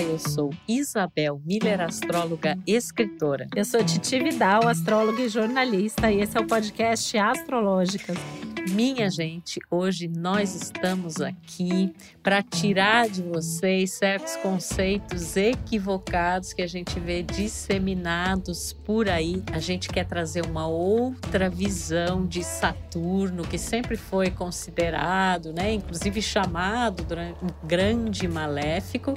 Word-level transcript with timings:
Eu 0.00 0.16
sou 0.16 0.50
Isabel 0.68 1.42
Miller, 1.44 1.80
astróloga 1.80 2.56
e 2.64 2.76
escritora. 2.76 3.48
Eu 3.56 3.64
sou 3.64 3.82
Titi 3.84 4.20
Vidal, 4.20 4.68
astróloga 4.68 5.20
e 5.20 5.28
jornalista, 5.28 6.08
e 6.08 6.20
esse 6.20 6.38
é 6.38 6.40
o 6.40 6.46
podcast 6.46 7.18
Astrológicas. 7.18 8.16
Minha 8.70 9.10
gente, 9.10 9.58
hoje 9.68 10.06
nós 10.06 10.54
estamos 10.54 11.20
aqui 11.20 11.92
para 12.22 12.42
tirar 12.42 13.08
de 13.08 13.22
vocês 13.22 13.92
certos 13.92 14.36
conceitos 14.36 15.36
equivocados 15.36 16.52
que 16.52 16.62
a 16.62 16.66
gente 16.66 17.00
vê 17.00 17.24
disseminados 17.24 18.72
por 18.72 19.08
aí. 19.08 19.42
A 19.52 19.58
gente 19.58 19.88
quer 19.88 20.06
trazer 20.06 20.46
uma 20.46 20.68
outra 20.68 21.50
visão 21.50 22.24
de 22.24 22.44
Saturno, 22.44 23.42
que 23.42 23.58
sempre 23.58 23.96
foi 23.96 24.30
considerado, 24.30 25.52
né, 25.52 25.72
inclusive 25.72 26.22
chamado 26.22 27.04
um 27.42 27.66
grande 27.66 28.28
maléfico 28.28 29.12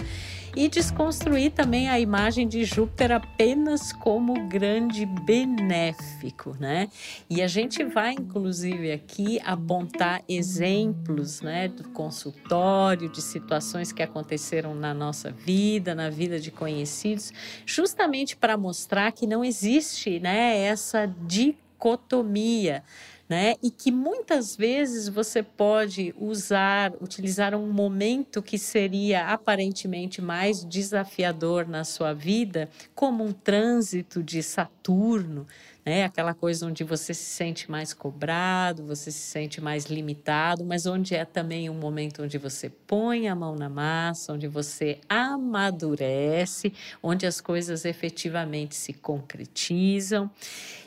e 0.56 0.68
desconstruir 0.68 1.52
também 1.52 1.90
a 1.90 2.00
imagem 2.00 2.48
de 2.48 2.64
Júpiter 2.66 3.12
apenas 3.12 3.94
como 3.94 4.48
grande 4.48 5.06
benéfico, 5.06 6.56
né? 6.60 6.90
E 7.30 7.42
a 7.42 7.48
gente 7.48 7.84
vai 7.84 8.14
inclusive 8.14 8.92
aqui 8.92 9.40
apontar 9.44 10.22
exemplos, 10.28 11.42
né, 11.42 11.68
do 11.68 11.90
consultório, 11.90 13.10
de 13.10 13.22
situações 13.22 13.92
que 13.92 14.04
aconteceram 14.04 14.76
na 14.76 14.94
nossa 14.94 15.32
vida, 15.32 15.96
na 15.96 16.10
vida 16.10 16.40
de 16.40 16.52
conhecidos, 16.52 17.32
justamente 17.66 18.36
para 18.36 18.58
mostrar 18.58 19.12
que 19.12 19.26
não 19.26 19.44
existe, 19.44 20.20
né, 20.20 20.58
essa 20.58 21.08
dicotomia 21.26 22.84
né? 23.32 23.56
E 23.64 23.72
que 23.72 23.94
muitas 23.94 24.58
vezes 24.58 25.08
você 25.08 25.42
pode 25.42 26.14
usar, 26.20 26.92
utilizar 27.00 27.56
um 27.56 27.72
momento 27.72 28.44
que 28.44 28.58
seria 28.58 29.28
aparentemente 29.28 30.22
mais 30.22 30.66
desafiador 30.66 31.66
na 31.66 31.86
sua 31.86 32.12
vida, 32.12 32.68
como 32.94 33.24
um 33.24 33.32
trânsito 33.32 34.22
de 34.22 34.44
Saturno, 34.44 35.48
né? 35.86 36.04
Aquela 36.04 36.34
coisa 36.34 36.66
onde 36.66 36.84
você 36.84 37.14
se 37.14 37.24
sente 37.24 37.70
mais 37.70 37.94
cobrado, 37.94 38.86
você 38.86 39.12
se 39.12 39.20
sente 39.20 39.60
mais 39.60 39.86
limitado, 39.86 40.64
mas 40.64 40.86
onde 40.86 41.16
é 41.16 41.26
também 41.26 41.70
um 41.70 41.74
momento 41.74 42.24
onde 42.24 42.38
você 42.38 42.70
põe 42.70 43.28
a 43.28 43.36
mão 43.36 43.56
na 43.56 43.70
massa, 43.70 44.34
onde 44.34 44.48
você 44.48 45.00
amadurece, 45.10 46.74
onde 47.02 47.26
as 47.26 47.42
coisas 47.42 47.86
efetivamente 47.86 48.76
se 48.76 48.94
concretizam. 48.94 50.30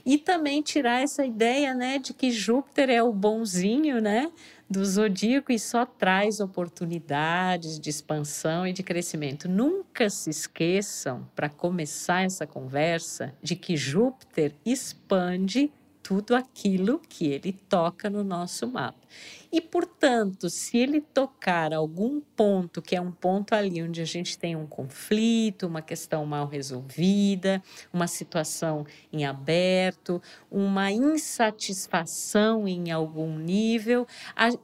E 0.07 0.19
também 0.19 0.61
tirar 0.61 1.03
essa 1.03 1.25
ideia, 1.25 1.75
né, 1.75 1.99
de 1.99 2.13
que 2.13 2.31
Júpiter 2.31 2.91
é 2.91 3.03
o 3.03 3.13
bonzinho, 3.13 4.03
né? 4.03 4.31
Do 4.69 4.85
zodíaco 4.85 5.53
e 5.53 5.59
só 5.59 5.85
traz 5.85 6.41
oportunidades 6.41 7.79
de 7.79 7.91
expansão 7.91 8.67
e 8.67 8.73
de 8.73 8.83
crescimento. 8.83 9.49
Nunca 9.49 10.09
se 10.09 10.31
esqueçam, 10.31 11.29
para 11.35 11.49
começar 11.49 12.23
essa 12.23 12.47
conversa, 12.47 13.35
de 13.43 13.55
que 13.55 13.77
Júpiter 13.77 14.55
expande 14.65 15.73
tudo 16.03 16.35
aquilo 16.35 17.01
que 17.09 17.27
ele 17.27 17.53
toca 17.53 18.11
no 18.11 18.23
nosso 18.23 18.67
mapa. 18.67 19.04
E, 19.55 19.61
portanto, 19.61 20.51
se 20.51 20.77
ele 20.79 21.01
tocar 21.01 21.73
algum 21.73 22.21
ponto, 22.21 22.83
que 22.83 22.97
é 22.97 23.01
um 23.01 23.13
ponto 23.13 23.55
ali 23.55 23.81
onde 23.81 24.03
a 24.03 24.05
gente 24.05 24.37
tem 24.37 24.57
um 24.57 24.67
conflito, 24.67 25.69
uma 25.69 25.81
questão 25.81 26.27
mal 26.27 26.49
resolvida, 26.49 27.63
uma 27.93 28.09
situação 28.09 28.85
em 29.13 29.25
aberto, 29.25 30.21
uma 30.51 30.91
insatisfação 30.91 32.67
em 32.67 32.91
algum 32.91 33.39
nível, 33.39 34.09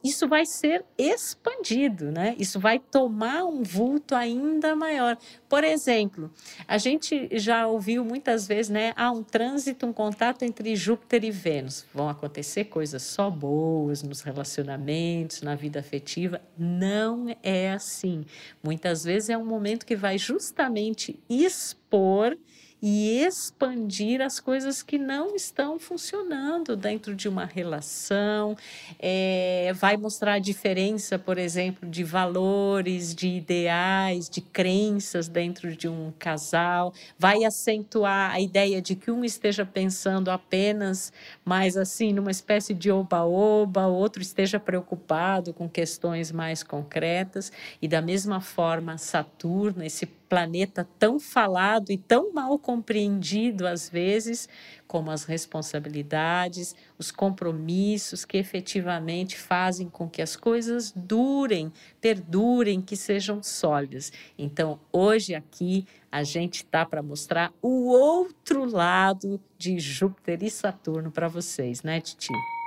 isso 0.02 0.26
vai 0.26 0.44
ser 0.44 0.84
expandido, 0.98 2.10
né? 2.10 2.34
Isso 2.36 2.58
vai 2.58 2.80
tomar 2.80 3.44
um 3.44 3.62
vulto 3.62 4.16
ainda 4.16 4.74
maior. 4.74 5.16
Por 5.48 5.62
exemplo, 5.62 6.32
a 6.66 6.78
gente 6.78 7.28
já 7.38 7.64
ouviu 7.64 8.04
muitas 8.04 8.48
vezes, 8.48 8.68
né? 8.68 8.92
Há 8.96 9.12
um 9.12 9.22
trânsito, 9.22 9.86
um 9.86 9.92
contato 9.92 10.42
entre 10.42 10.74
Júpiter 10.74 11.22
e 11.22 11.30
Vênus. 11.30 11.86
Vão 11.94 12.08
acontecer 12.08 12.64
coisas 12.64 13.04
só 13.04 13.30
boas 13.30 14.02
nos 14.02 14.20
relacionamentos 14.20 14.39
relacionamentos, 14.40 15.42
na 15.42 15.54
vida 15.54 15.80
afetiva. 15.80 16.40
Não 16.58 17.26
é 17.42 17.72
assim. 17.72 18.24
Muitas 18.62 19.04
vezes 19.04 19.28
é 19.28 19.36
um 19.36 19.44
momento 19.44 19.86
que 19.86 19.96
vai 19.96 20.18
justamente 20.18 21.18
expor 21.28 22.36
e 22.82 23.22
expandir 23.24 24.20
as 24.20 24.40
coisas 24.40 24.82
que 24.82 24.98
não 24.98 25.34
estão 25.34 25.78
funcionando 25.78 26.76
dentro 26.76 27.14
de 27.14 27.28
uma 27.28 27.44
relação, 27.44 28.56
é, 28.98 29.72
vai 29.74 29.96
mostrar 29.96 30.34
a 30.34 30.38
diferença, 30.38 31.18
por 31.18 31.38
exemplo, 31.38 31.88
de 31.88 32.02
valores, 32.02 33.14
de 33.14 33.28
ideais, 33.28 34.28
de 34.28 34.40
crenças 34.40 35.28
dentro 35.28 35.76
de 35.76 35.88
um 35.88 36.12
casal, 36.18 36.94
vai 37.18 37.44
acentuar 37.44 38.32
a 38.32 38.40
ideia 38.40 38.80
de 38.80 38.94
que 38.94 39.10
um 39.10 39.24
esteja 39.24 39.64
pensando 39.66 40.30
apenas 40.30 41.12
mais 41.44 41.76
assim, 41.76 42.12
numa 42.12 42.30
espécie 42.30 42.72
de 42.72 42.90
oba-oba, 42.90 43.86
outro 43.86 44.22
esteja 44.22 44.58
preocupado 44.58 45.52
com 45.52 45.68
questões 45.68 46.32
mais 46.32 46.62
concretas, 46.62 47.52
e 47.80 47.88
da 47.88 48.00
mesma 48.00 48.40
forma, 48.40 48.96
Saturno, 48.98 49.82
esse 49.84 50.06
planeta 50.30 50.88
tão 50.96 51.18
falado 51.18 51.90
e 51.90 51.98
tão 51.98 52.32
mal 52.32 52.56
compreendido 52.56 53.66
às 53.66 53.88
vezes, 53.90 54.48
como 54.86 55.10
as 55.10 55.24
responsabilidades, 55.24 56.76
os 56.96 57.10
compromissos 57.10 58.24
que 58.24 58.38
efetivamente 58.38 59.36
fazem 59.36 59.88
com 59.90 60.08
que 60.08 60.22
as 60.22 60.36
coisas 60.36 60.92
durem, 60.94 61.72
perdurem, 62.00 62.80
que 62.80 62.96
sejam 62.96 63.42
sólidas. 63.42 64.12
Então, 64.38 64.78
hoje 64.92 65.34
aqui 65.34 65.84
a 66.12 66.22
gente 66.22 66.62
está 66.62 66.86
para 66.86 67.02
mostrar 67.02 67.52
o 67.60 67.88
outro 67.88 68.64
lado 68.64 69.40
de 69.58 69.80
Júpiter 69.80 70.44
e 70.44 70.50
Saturno 70.50 71.10
para 71.10 71.26
vocês, 71.26 71.82
né, 71.82 72.00
Titi? 72.00 72.59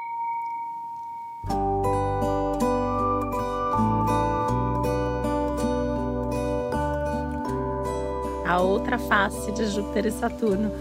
A 8.53 8.61
outra 8.61 8.99
face 8.99 9.51
de 9.51 9.65
Júpiter 9.65 10.05
e 10.05 10.11
Saturno. 10.11 10.71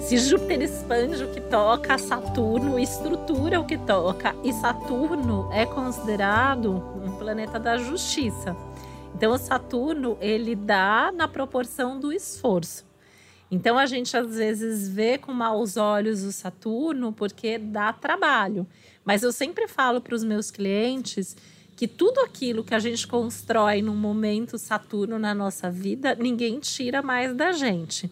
Se 0.00 0.16
Júpiter 0.16 0.62
expande 0.62 1.22
o 1.22 1.30
que 1.30 1.42
toca, 1.42 1.98
Saturno 1.98 2.78
estrutura 2.78 3.60
o 3.60 3.66
que 3.66 3.76
toca. 3.76 4.34
E 4.42 4.50
Saturno 4.54 5.50
é 5.52 5.66
considerado 5.66 6.82
um 7.04 7.18
planeta 7.18 7.58
da 7.58 7.76
justiça. 7.76 8.56
Então, 9.14 9.32
o 9.32 9.38
Saturno 9.38 10.16
ele 10.22 10.54
dá 10.56 11.12
na 11.14 11.28
proporção 11.28 12.00
do 12.00 12.10
esforço. 12.10 12.86
Então, 13.50 13.78
a 13.78 13.84
gente 13.84 14.16
às 14.16 14.36
vezes 14.36 14.88
vê 14.88 15.18
com 15.18 15.32
maus 15.32 15.76
olhos 15.76 16.22
o 16.22 16.32
Saturno 16.32 17.12
porque 17.12 17.58
dá 17.58 17.92
trabalho. 17.92 18.66
Mas 19.04 19.22
eu 19.22 19.32
sempre 19.32 19.68
falo 19.68 20.00
para 20.00 20.14
os 20.14 20.24
meus 20.24 20.50
clientes 20.50 21.36
que 21.78 21.86
tudo 21.86 22.18
aquilo 22.22 22.64
que 22.64 22.74
a 22.74 22.80
gente 22.80 23.06
constrói 23.06 23.80
num 23.80 23.94
momento 23.94 24.58
Saturno 24.58 25.16
na 25.16 25.32
nossa 25.32 25.70
vida, 25.70 26.12
ninguém 26.16 26.58
tira 26.58 27.02
mais 27.02 27.32
da 27.36 27.52
gente. 27.52 28.10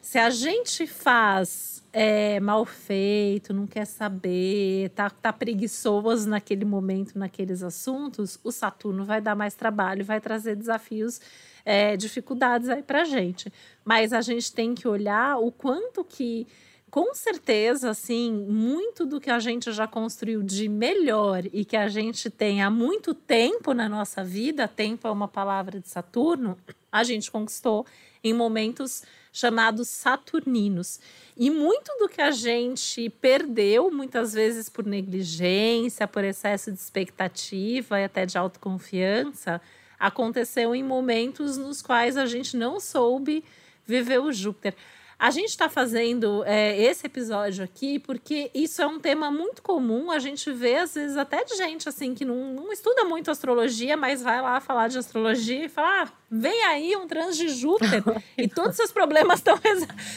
Se 0.00 0.16
a 0.16 0.30
gente 0.30 0.86
faz 0.86 1.84
é, 1.92 2.40
mal 2.40 2.64
feito, 2.64 3.52
não 3.52 3.66
quer 3.66 3.84
saber, 3.84 4.88
tá, 4.94 5.10
tá 5.10 5.30
preguiçoso 5.30 6.26
naquele 6.26 6.64
momento, 6.64 7.18
naqueles 7.18 7.62
assuntos, 7.62 8.40
o 8.42 8.50
Saturno 8.50 9.04
vai 9.04 9.20
dar 9.20 9.36
mais 9.36 9.52
trabalho, 9.52 10.02
vai 10.02 10.18
trazer 10.18 10.56
desafios, 10.56 11.20
é, 11.66 11.98
dificuldades 11.98 12.70
aí 12.70 12.82
pra 12.82 13.04
gente. 13.04 13.52
Mas 13.84 14.10
a 14.14 14.22
gente 14.22 14.54
tem 14.54 14.74
que 14.74 14.88
olhar 14.88 15.36
o 15.36 15.52
quanto 15.52 16.02
que 16.02 16.46
com 16.90 17.14
certeza, 17.14 17.90
assim, 17.90 18.32
muito 18.32 19.06
do 19.06 19.20
que 19.20 19.30
a 19.30 19.38
gente 19.38 19.70
já 19.72 19.86
construiu 19.86 20.42
de 20.42 20.68
melhor 20.68 21.44
e 21.52 21.64
que 21.64 21.76
a 21.76 21.88
gente 21.88 22.28
tem 22.28 22.62
há 22.62 22.68
muito 22.68 23.14
tempo 23.14 23.72
na 23.72 23.88
nossa 23.88 24.24
vida, 24.24 24.66
tempo 24.66 25.06
é 25.06 25.10
uma 25.10 25.28
palavra 25.28 25.78
de 25.78 25.88
Saturno, 25.88 26.58
a 26.90 27.04
gente 27.04 27.30
conquistou 27.30 27.86
em 28.24 28.34
momentos 28.34 29.04
chamados 29.32 29.88
saturninos. 29.88 30.98
E 31.36 31.48
muito 31.50 31.90
do 31.98 32.08
que 32.08 32.20
a 32.20 32.32
gente 32.32 33.08
perdeu, 33.08 33.90
muitas 33.90 34.32
vezes 34.32 34.68
por 34.68 34.84
negligência, 34.84 36.08
por 36.08 36.24
excesso 36.24 36.72
de 36.72 36.78
expectativa 36.78 38.00
e 38.00 38.04
até 38.04 38.26
de 38.26 38.36
autoconfiança, 38.36 39.60
aconteceu 39.98 40.74
em 40.74 40.82
momentos 40.82 41.56
nos 41.56 41.80
quais 41.80 42.16
a 42.16 42.26
gente 42.26 42.56
não 42.56 42.80
soube 42.80 43.44
viver 43.86 44.20
o 44.20 44.32
Júpiter. 44.32 44.74
A 45.20 45.30
gente 45.30 45.50
está 45.50 45.68
fazendo 45.68 46.42
é, 46.46 46.80
esse 46.80 47.06
episódio 47.06 47.62
aqui 47.62 47.98
porque 47.98 48.50
isso 48.54 48.80
é 48.80 48.86
um 48.86 48.98
tema 48.98 49.30
muito 49.30 49.60
comum. 49.60 50.10
A 50.10 50.18
gente 50.18 50.50
vê, 50.50 50.76
às 50.76 50.94
vezes, 50.94 51.14
até 51.14 51.44
de 51.44 51.56
gente 51.56 51.86
assim 51.86 52.14
que 52.14 52.24
não, 52.24 52.54
não 52.54 52.72
estuda 52.72 53.04
muito 53.04 53.30
astrologia, 53.30 53.98
mas 53.98 54.22
vai 54.22 54.40
lá 54.40 54.58
falar 54.62 54.88
de 54.88 54.96
astrologia 54.96 55.66
e 55.66 55.68
fala: 55.68 56.04
ah, 56.04 56.12
vem 56.30 56.64
aí 56.64 56.96
um 56.96 57.06
trans 57.06 57.36
de 57.36 57.50
Júpiter 57.50 58.02
e 58.34 58.48
todos 58.48 58.70
os 58.70 58.76
seus 58.76 58.92
problemas 58.92 59.42
tão, 59.42 59.60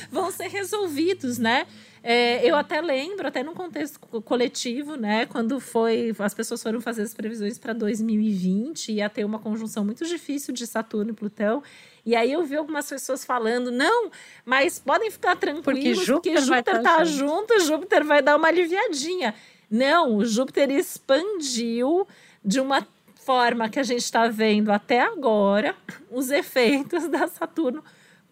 vão 0.10 0.32
ser 0.32 0.48
resolvidos, 0.48 1.38
né? 1.38 1.68
É, 2.06 2.46
eu 2.46 2.54
até 2.58 2.82
lembro, 2.82 3.26
até 3.26 3.42
num 3.42 3.54
contexto 3.54 3.98
coletivo, 4.24 4.98
né? 4.98 5.26
Quando 5.26 5.58
foi, 5.62 6.14
as 6.20 6.34
pessoas 6.34 6.62
foram 6.62 6.82
fazer 6.82 7.04
as 7.04 7.14
previsões 7.14 7.58
para 7.58 7.72
2020, 7.72 8.92
ia 8.92 9.10
ter 9.10 9.24
uma 9.24 9.40
conjunção 9.40 9.86
muito 9.86 10.06
difícil 10.06 10.54
de 10.54 10.68
Saturno 10.68 11.12
e 11.12 11.14
Plutão. 11.14 11.64
E 12.06 12.14
aí 12.14 12.34
eu 12.34 12.44
vi 12.44 12.58
algumas 12.58 12.90
pessoas 12.90 13.24
falando, 13.24 13.72
não, 13.72 14.12
mas 14.46 14.80
podem 14.80 15.10
ficar 15.10 15.38
tranquilos, 15.38 15.64
porque 15.64 15.94
Júpiter, 15.94 16.34
porque 16.34 16.46
Júpiter 16.46 16.82
tá, 16.82 17.06
junto, 17.06 17.58
Júpiter 17.62 18.04
vai 18.04 18.22
dar 18.22 18.36
uma 18.36 18.50
aliviadinha. 18.50 19.34
Não, 19.72 20.18
o 20.18 20.26
Júpiter 20.26 20.70
expandiu 20.72 22.06
de 22.44 22.60
uma 22.60 22.86
forma 23.16 23.70
que 23.70 23.80
a 23.80 23.84
gente 23.84 24.04
está 24.04 24.28
vendo 24.28 24.72
até 24.72 25.00
agora 25.00 25.74
os 26.12 26.30
efeitos 26.30 27.08
da 27.10 27.30
Saturno 27.30 27.82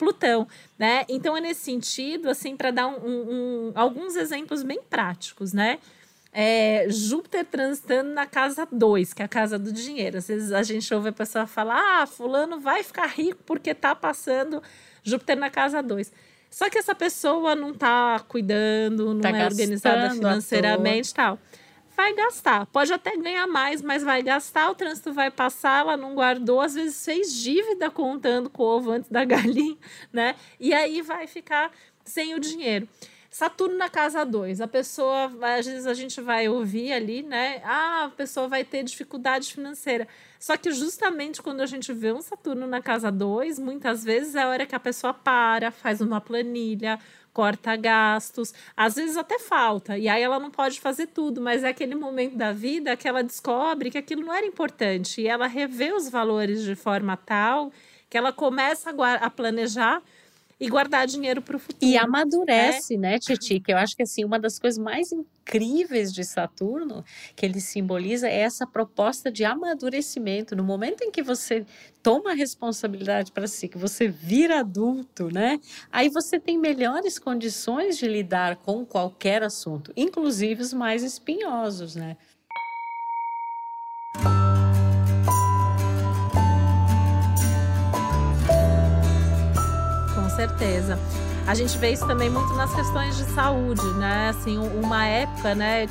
Plutão, 0.01 0.47
né? 0.79 1.05
Então 1.07 1.37
é 1.37 1.41
nesse 1.41 1.61
sentido, 1.61 2.27
assim, 2.27 2.57
para 2.57 2.71
dar 2.71 2.87
um, 2.87 2.95
um, 3.05 3.71
alguns 3.75 4.15
exemplos 4.15 4.63
bem 4.63 4.81
práticos, 4.89 5.53
né? 5.53 5.77
É, 6.33 6.87
Júpiter 6.89 7.45
transitando 7.45 8.09
na 8.11 8.25
casa 8.25 8.67
2, 8.71 9.13
que 9.13 9.21
é 9.21 9.25
a 9.25 9.27
casa 9.27 9.59
do 9.59 9.71
dinheiro. 9.71 10.17
Às 10.17 10.27
vezes 10.27 10.51
a 10.51 10.63
gente 10.63 10.91
ouve 10.91 11.09
a 11.09 11.11
pessoa 11.11 11.45
falar: 11.45 12.01
ah, 12.01 12.07
fulano 12.07 12.59
vai 12.59 12.81
ficar 12.81 13.05
rico 13.05 13.43
porque 13.45 13.75
tá 13.75 13.93
passando 13.93 14.63
Júpiter 15.03 15.37
na 15.37 15.51
casa 15.51 15.83
2. 15.83 16.11
Só 16.49 16.67
que 16.67 16.79
essa 16.79 16.95
pessoa 16.95 17.55
não 17.55 17.71
tá 17.71 18.25
cuidando, 18.27 19.13
não 19.13 19.21
tá 19.21 19.29
é 19.29 19.45
organizada 19.45 20.09
financeiramente 20.15 21.11
e 21.11 21.13
tal 21.13 21.37
vai 21.95 22.13
gastar. 22.13 22.65
Pode 22.67 22.91
até 22.93 23.15
ganhar 23.15 23.47
mais, 23.47 23.81
mas 23.81 24.03
vai 24.03 24.21
gastar, 24.21 24.69
o 24.69 24.75
trânsito 24.75 25.13
vai 25.13 25.29
passar, 25.29 25.81
ela 25.81 25.97
não 25.97 26.15
guardou, 26.15 26.61
às 26.61 26.73
vezes 26.73 27.03
fez 27.03 27.33
dívida 27.33 27.89
contando 27.89 28.49
com 28.49 28.63
o 28.63 28.65
ovo 28.65 28.91
antes 28.91 29.09
da 29.09 29.23
galinha, 29.25 29.77
né? 30.11 30.35
E 30.59 30.73
aí 30.73 31.01
vai 31.01 31.27
ficar 31.27 31.71
sem 32.03 32.35
o 32.35 32.39
dinheiro. 32.39 32.87
Saturno 33.29 33.77
na 33.77 33.87
casa 33.87 34.25
2, 34.25 34.59
a 34.59 34.67
pessoa, 34.67 35.31
às 35.57 35.65
vezes 35.65 35.87
a 35.87 35.93
gente 35.93 36.19
vai 36.19 36.49
ouvir 36.49 36.91
ali, 36.91 37.23
né? 37.23 37.61
Ah, 37.63 38.05
a 38.05 38.09
pessoa 38.09 38.45
vai 38.49 38.65
ter 38.65 38.83
dificuldade 38.83 39.53
financeira. 39.53 40.05
Só 40.37 40.57
que 40.57 40.69
justamente 40.73 41.41
quando 41.41 41.61
a 41.61 41.65
gente 41.65 41.93
vê 41.93 42.11
um 42.11 42.21
Saturno 42.21 42.67
na 42.67 42.81
casa 42.81 43.09
2, 43.09 43.57
muitas 43.57 44.03
vezes 44.03 44.35
é 44.35 44.41
a 44.41 44.49
hora 44.49 44.65
que 44.65 44.75
a 44.75 44.79
pessoa 44.81 45.13
para, 45.13 45.71
faz 45.71 46.01
uma 46.01 46.19
planilha, 46.19 46.99
corta 47.33 47.75
gastos, 47.75 48.53
às 48.75 48.95
vezes 48.95 49.17
até 49.17 49.39
falta, 49.39 49.97
e 49.97 50.09
aí 50.09 50.21
ela 50.21 50.39
não 50.39 50.51
pode 50.51 50.79
fazer 50.79 51.07
tudo, 51.07 51.39
mas 51.41 51.63
é 51.63 51.69
aquele 51.69 51.95
momento 51.95 52.35
da 52.35 52.51
vida 52.51 52.95
que 52.97 53.07
ela 53.07 53.23
descobre 53.23 53.89
que 53.89 53.97
aquilo 53.97 54.23
não 54.25 54.33
era 54.33 54.45
importante 54.45 55.21
e 55.21 55.27
ela 55.27 55.47
revê 55.47 55.93
os 55.93 56.09
valores 56.09 56.63
de 56.63 56.75
forma 56.75 57.15
tal 57.15 57.71
que 58.09 58.17
ela 58.17 58.33
começa 58.33 58.89
a, 58.89 59.13
a 59.15 59.29
planejar 59.29 60.01
e 60.61 60.69
guardar 60.69 61.07
dinheiro 61.07 61.41
para 61.41 61.55
o 61.55 61.59
futuro. 61.59 61.91
E 61.91 61.97
amadurece, 61.97 62.95
né, 62.95 63.13
né 63.13 63.19
Titi? 63.19 63.59
Que 63.59 63.73
eu 63.73 63.77
acho 63.77 63.95
que 63.95 64.03
assim, 64.03 64.23
uma 64.23 64.39
das 64.39 64.59
coisas 64.59 64.77
mais 64.77 65.11
incríveis 65.11 66.13
de 66.13 66.23
Saturno, 66.23 67.03
que 67.35 67.43
ele 67.43 67.59
simboliza, 67.59 68.29
é 68.29 68.41
essa 68.41 68.67
proposta 68.67 69.31
de 69.31 69.43
amadurecimento. 69.43 70.55
No 70.55 70.63
momento 70.63 71.01
em 71.01 71.09
que 71.09 71.23
você 71.23 71.65
toma 72.03 72.31
a 72.31 72.35
responsabilidade 72.35 73.31
para 73.31 73.47
si, 73.47 73.67
que 73.67 73.77
você 73.77 74.07
vira 74.07 74.59
adulto, 74.59 75.33
né? 75.33 75.59
Aí 75.91 76.09
você 76.09 76.39
tem 76.39 76.59
melhores 76.59 77.17
condições 77.17 77.97
de 77.97 78.07
lidar 78.07 78.57
com 78.57 78.85
qualquer 78.85 79.41
assunto, 79.41 79.91
inclusive 79.97 80.61
os 80.61 80.73
mais 80.73 81.01
espinhosos, 81.01 81.95
né? 81.95 82.17
Certeza. 90.51 90.99
A 91.47 91.55
gente 91.55 91.77
vê 91.77 91.91
isso 91.91 92.05
também 92.05 92.29
muito 92.29 92.53
nas 92.53 92.73
questões 92.73 93.17
de 93.17 93.23
saúde, 93.33 93.83
né? 93.97 94.29
Assim, 94.29 94.57
uma 94.57 95.05
época, 95.05 95.55
né, 95.55 95.87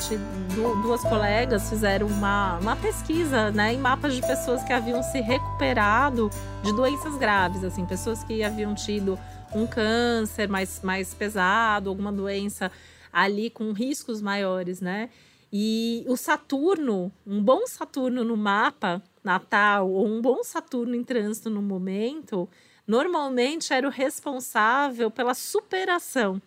duas 0.82 1.02
colegas 1.02 1.68
fizeram 1.68 2.06
uma, 2.06 2.58
uma 2.58 2.76
pesquisa, 2.76 3.50
né, 3.50 3.74
em 3.74 3.78
mapas 3.78 4.14
de 4.14 4.20
pessoas 4.20 4.62
que 4.62 4.72
haviam 4.72 5.02
se 5.02 5.20
recuperado 5.20 6.30
de 6.62 6.72
doenças 6.72 7.16
graves, 7.16 7.64
assim, 7.64 7.84
pessoas 7.84 8.22
que 8.22 8.42
haviam 8.44 8.74
tido 8.74 9.18
um 9.52 9.66
câncer 9.66 10.48
mais, 10.48 10.80
mais 10.82 11.12
pesado, 11.14 11.88
alguma 11.88 12.12
doença 12.12 12.70
ali 13.12 13.50
com 13.50 13.72
riscos 13.72 14.22
maiores, 14.22 14.80
né? 14.80 15.10
E 15.52 16.04
o 16.06 16.16
Saturno, 16.16 17.10
um 17.26 17.42
bom 17.42 17.66
Saturno 17.66 18.22
no 18.22 18.36
mapa 18.36 19.02
natal 19.24 19.90
ou 19.90 20.06
um 20.06 20.20
bom 20.20 20.44
Saturno 20.44 20.94
em 20.94 21.02
trânsito 21.02 21.50
no 21.50 21.60
momento, 21.60 22.48
normalmente 22.90 23.72
era 23.72 23.86
o 23.86 23.90
responsável 23.90 25.12
pela 25.12 25.32
superação 25.32 26.42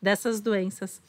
dessas 0.00 0.42
doenças. 0.42 1.00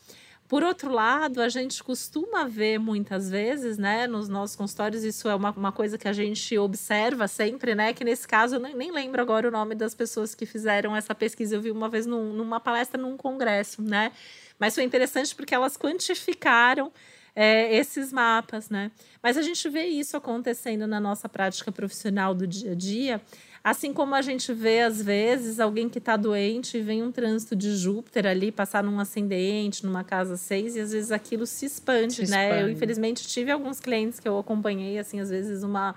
Por 0.47 0.63
outro 0.63 0.89
lado, 0.89 1.41
a 1.41 1.49
gente 1.49 1.83
costuma 1.83 2.45
ver 2.45 2.79
muitas 2.79 3.29
vezes, 3.29 3.77
né, 3.77 4.07
nos 4.07 4.29
nossos 4.29 4.55
consultórios, 4.55 5.03
isso 5.03 5.27
é 5.27 5.35
uma, 5.35 5.51
uma 5.51 5.73
coisa 5.73 5.97
que 5.97 6.07
a 6.07 6.13
gente 6.13 6.57
observa 6.57 7.27
sempre, 7.27 7.75
né, 7.75 7.91
que 7.91 8.05
nesse 8.05 8.25
caso 8.25 8.55
eu 8.55 8.59
nem, 8.61 8.73
nem 8.73 8.89
lembro 8.89 9.21
agora 9.21 9.49
o 9.49 9.51
nome 9.51 9.75
das 9.75 9.93
pessoas 9.93 10.33
que 10.33 10.45
fizeram 10.45 10.95
essa 10.95 11.13
pesquisa, 11.13 11.57
eu 11.57 11.61
vi 11.61 11.69
uma 11.69 11.89
vez 11.89 12.05
num, 12.05 12.31
numa 12.31 12.61
palestra 12.61 13.01
num 13.01 13.17
congresso, 13.17 13.81
né, 13.81 14.13
mas 14.57 14.73
foi 14.73 14.85
interessante 14.85 15.35
porque 15.35 15.53
elas 15.53 15.75
quantificaram 15.75 16.93
é, 17.39 17.75
esses 17.77 18.11
mapas, 18.11 18.67
né? 18.67 18.89
Mas 19.21 19.37
a 19.37 19.43
gente 19.43 19.69
vê 19.69 19.85
isso 19.85 20.17
acontecendo 20.17 20.87
na 20.87 20.99
nossa 20.99 21.29
prática 21.29 21.71
profissional 21.71 22.33
do 22.33 22.47
dia 22.47 22.71
a 22.71 22.75
dia, 22.75 23.21
Assim 23.63 23.91
como 23.91 24.15
a 24.15 24.21
gente 24.21 24.53
vê, 24.53 24.83
às 24.83 25.01
vezes, 25.01 25.59
alguém 25.59 25.89
que 25.89 25.97
está 25.97 26.15
doente 26.15 26.77
e 26.77 26.81
vem 26.81 27.03
um 27.03 27.11
trânsito 27.11 27.53
de 27.53 27.75
Júpiter 27.75 28.25
ali, 28.25 28.49
passar 28.49 28.81
num 28.81 28.97
ascendente, 28.97 29.85
numa 29.85 30.05
casa 30.05 30.37
6, 30.37 30.77
e 30.77 30.79
às 30.79 30.93
vezes 30.93 31.11
aquilo 31.11 31.45
se 31.45 31.65
expande, 31.65 32.25
se 32.25 32.31
né? 32.31 32.45
Expande. 32.45 32.61
Eu, 32.61 32.69
infelizmente, 32.69 33.27
tive 33.27 33.51
alguns 33.51 33.81
clientes 33.81 34.21
que 34.21 34.27
eu 34.27 34.39
acompanhei, 34.39 34.97
assim, 34.97 35.19
às 35.19 35.29
vezes 35.29 35.63
uma, 35.63 35.95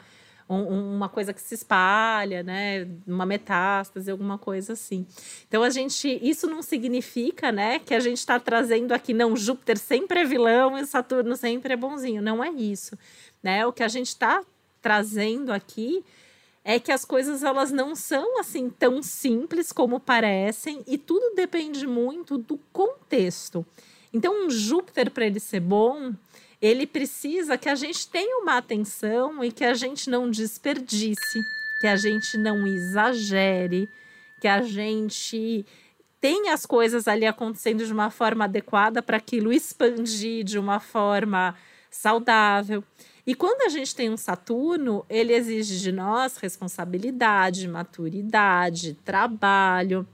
um, 0.54 0.96
uma 0.96 1.08
coisa 1.08 1.32
que 1.32 1.40
se 1.40 1.54
espalha, 1.54 2.42
né? 2.42 2.86
Uma 3.06 3.24
metástase, 3.24 4.10
alguma 4.10 4.36
coisa 4.36 4.72
assim. 4.72 5.06
Então, 5.46 5.62
a 5.62 5.70
gente, 5.70 6.18
isso 6.22 6.46
não 6.46 6.60
significa, 6.60 7.52
né, 7.52 7.78
que 7.78 7.94
a 7.94 8.00
gente 8.00 8.18
está 8.18 8.38
trazendo 8.40 8.92
aqui, 8.92 9.14
não, 9.14 9.36
Júpiter 9.36 9.78
sempre 9.78 10.20
é 10.20 10.24
vilão 10.24 10.76
e 10.76 10.84
Saturno 10.84 11.36
sempre 11.36 11.74
é 11.74 11.76
bonzinho. 11.76 12.20
Não 12.20 12.42
é 12.42 12.50
isso, 12.50 12.98
né? 13.42 13.64
O 13.64 13.72
que 13.72 13.82
a 13.82 13.88
gente 13.88 14.08
está 14.08 14.42
trazendo 14.82 15.52
aqui 15.52 16.04
é 16.64 16.78
que 16.78 16.92
as 16.92 17.04
coisas 17.04 17.42
elas 17.42 17.70
não 17.70 17.94
são 17.94 18.38
assim 18.38 18.68
tão 18.68 19.02
simples 19.02 19.72
como 19.72 20.00
parecem 20.00 20.82
e 20.86 20.98
tudo 20.98 21.34
depende 21.34 21.86
muito 21.86 22.36
do 22.36 22.58
contexto. 22.72 23.64
Então, 24.12 24.46
um 24.46 24.50
Júpiter 24.50 25.10
para 25.10 25.26
ele 25.26 25.38
ser 25.38 25.60
bom, 25.60 26.12
ele 26.60 26.86
precisa 26.86 27.56
que 27.56 27.68
a 27.68 27.74
gente 27.74 28.08
tenha 28.08 28.38
uma 28.38 28.58
atenção 28.58 29.42
e 29.42 29.50
que 29.50 29.64
a 29.64 29.74
gente 29.74 30.10
não 30.10 30.30
desperdice, 30.30 31.40
que 31.80 31.86
a 31.86 31.96
gente 31.96 32.36
não 32.36 32.66
exagere, 32.66 33.88
que 34.40 34.46
a 34.46 34.62
gente 34.62 35.64
tenha 36.20 36.52
as 36.52 36.66
coisas 36.66 37.08
ali 37.08 37.24
acontecendo 37.24 37.84
de 37.84 37.92
uma 37.92 38.10
forma 38.10 38.44
adequada 38.44 39.02
para 39.02 39.16
aquilo 39.16 39.52
expandir 39.52 40.44
de 40.44 40.58
uma 40.58 40.78
forma 40.78 41.54
saudável. 41.90 42.84
E 43.26 43.34
quando 43.34 43.62
a 43.62 43.68
gente 43.68 43.94
tem 43.94 44.10
um 44.10 44.16
Saturno, 44.16 45.04
ele 45.08 45.32
exige 45.32 45.80
de 45.80 45.92
nós 45.92 46.36
responsabilidade, 46.36 47.66
maturidade, 47.68 48.94
trabalho, 49.04 50.06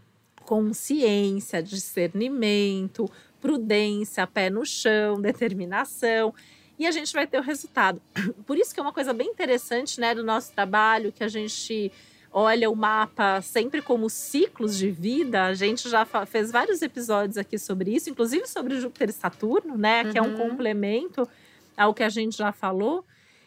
consciência, 0.45 1.63
discernimento, 1.63 3.11
prudência, 3.47 4.27
pé 4.27 4.51
no 4.51 4.67
chão, 4.67 5.21
determinação. 5.21 6.35
E 6.77 6.85
a 6.85 6.91
gente 6.91 7.13
vai 7.13 7.29
ter 7.29 7.39
o 7.39 7.43
resultado. 7.43 8.03
Por 8.45 8.59
isso 8.59 8.75
que 8.75 8.81
é 8.81 8.83
uma 8.83 8.93
coisa 8.93 9.13
bem 9.13 9.29
interessante, 9.29 10.01
né, 10.01 10.15
do 10.17 10.25
nosso 10.25 10.53
trabalho, 10.53 11.13
que 11.13 11.23
a 11.23 11.29
gente 11.29 11.93
olha 12.33 12.69
o 12.69 12.75
mapa 12.75 13.41
sempre 13.41 13.81
como 13.81 14.11
ciclos 14.11 14.77
de 14.77 14.91
vida. 14.91 15.45
A 15.45 15.55
gente 15.55 15.89
já 15.89 16.05
fez 16.27 16.51
vários 16.51 16.83
episódios 16.83 17.39
aqui 17.39 17.57
sobre 17.57 17.95
isso, 17.95 18.11
inclusive 18.11 18.49
sobre 18.49 18.81
Júpiter 18.81 19.11
e 19.11 19.13
Saturno, 19.13 19.79
né, 19.79 20.03
que 20.11 20.19
uhum. 20.19 20.27
é 20.27 20.29
um 20.29 20.33
uhum. 20.33 20.51
complemento 20.51 21.29
ao 21.77 21.95
que 21.95 22.03
a 22.03 22.09
gente 22.09 22.37
já 22.37 22.51
falou, 22.51 23.05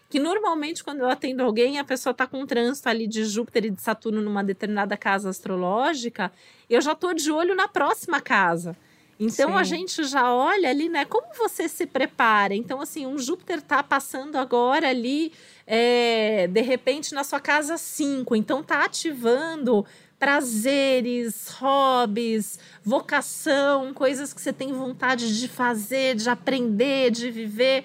que 0.10 0.18
normalmente 0.18 0.82
quando 0.82 1.02
eu 1.02 1.10
atendo 1.10 1.44
alguém, 1.44 1.78
a 1.78 1.84
pessoa 1.84 2.12
está 2.12 2.26
com 2.26 2.40
um 2.42 2.48
trânsito 2.48 2.88
ali 2.88 3.06
de 3.06 3.26
Júpiter 3.26 3.66
e 3.66 3.70
de 3.70 3.82
Saturno 3.82 4.22
numa 4.22 4.44
determinada 4.44 4.96
casa 4.96 5.30
astrológica, 5.30 6.32
eu 6.70 6.80
já 6.80 6.94
estou 6.94 7.14
de 7.14 7.30
olho 7.30 7.54
na 7.54 7.68
próxima 7.68 8.22
casa. 8.22 8.78
Então 9.20 9.50
Sim. 9.50 9.56
a 9.56 9.64
gente 9.64 10.04
já 10.06 10.34
olha 10.34 10.70
ali, 10.70 10.88
né? 10.88 11.04
Como 11.04 11.28
você 11.36 11.68
se 11.68 11.86
prepara? 11.86 12.56
Então, 12.56 12.80
assim, 12.80 13.06
um 13.06 13.18
Júpiter 13.18 13.58
está 13.58 13.84
passando 13.84 14.38
agora 14.38 14.88
ali, 14.88 15.34
é, 15.68 16.48
de 16.48 16.62
repente, 16.62 17.14
na 17.14 17.26
sua 17.26 17.40
casa 17.40 17.78
5. 17.78 18.34
Então, 18.36 18.64
tá 18.64 18.86
ativando 18.86 19.86
prazeres, 20.18 21.50
hobbies, 21.50 22.60
vocação, 22.82 23.94
coisas 23.94 24.34
que 24.34 24.42
você 24.42 24.54
tem 24.54 24.72
vontade 24.72 25.38
de 25.38 25.48
fazer, 25.48 26.16
de 26.16 26.30
aprender, 26.30 27.12
de 27.12 27.30
viver 27.30 27.84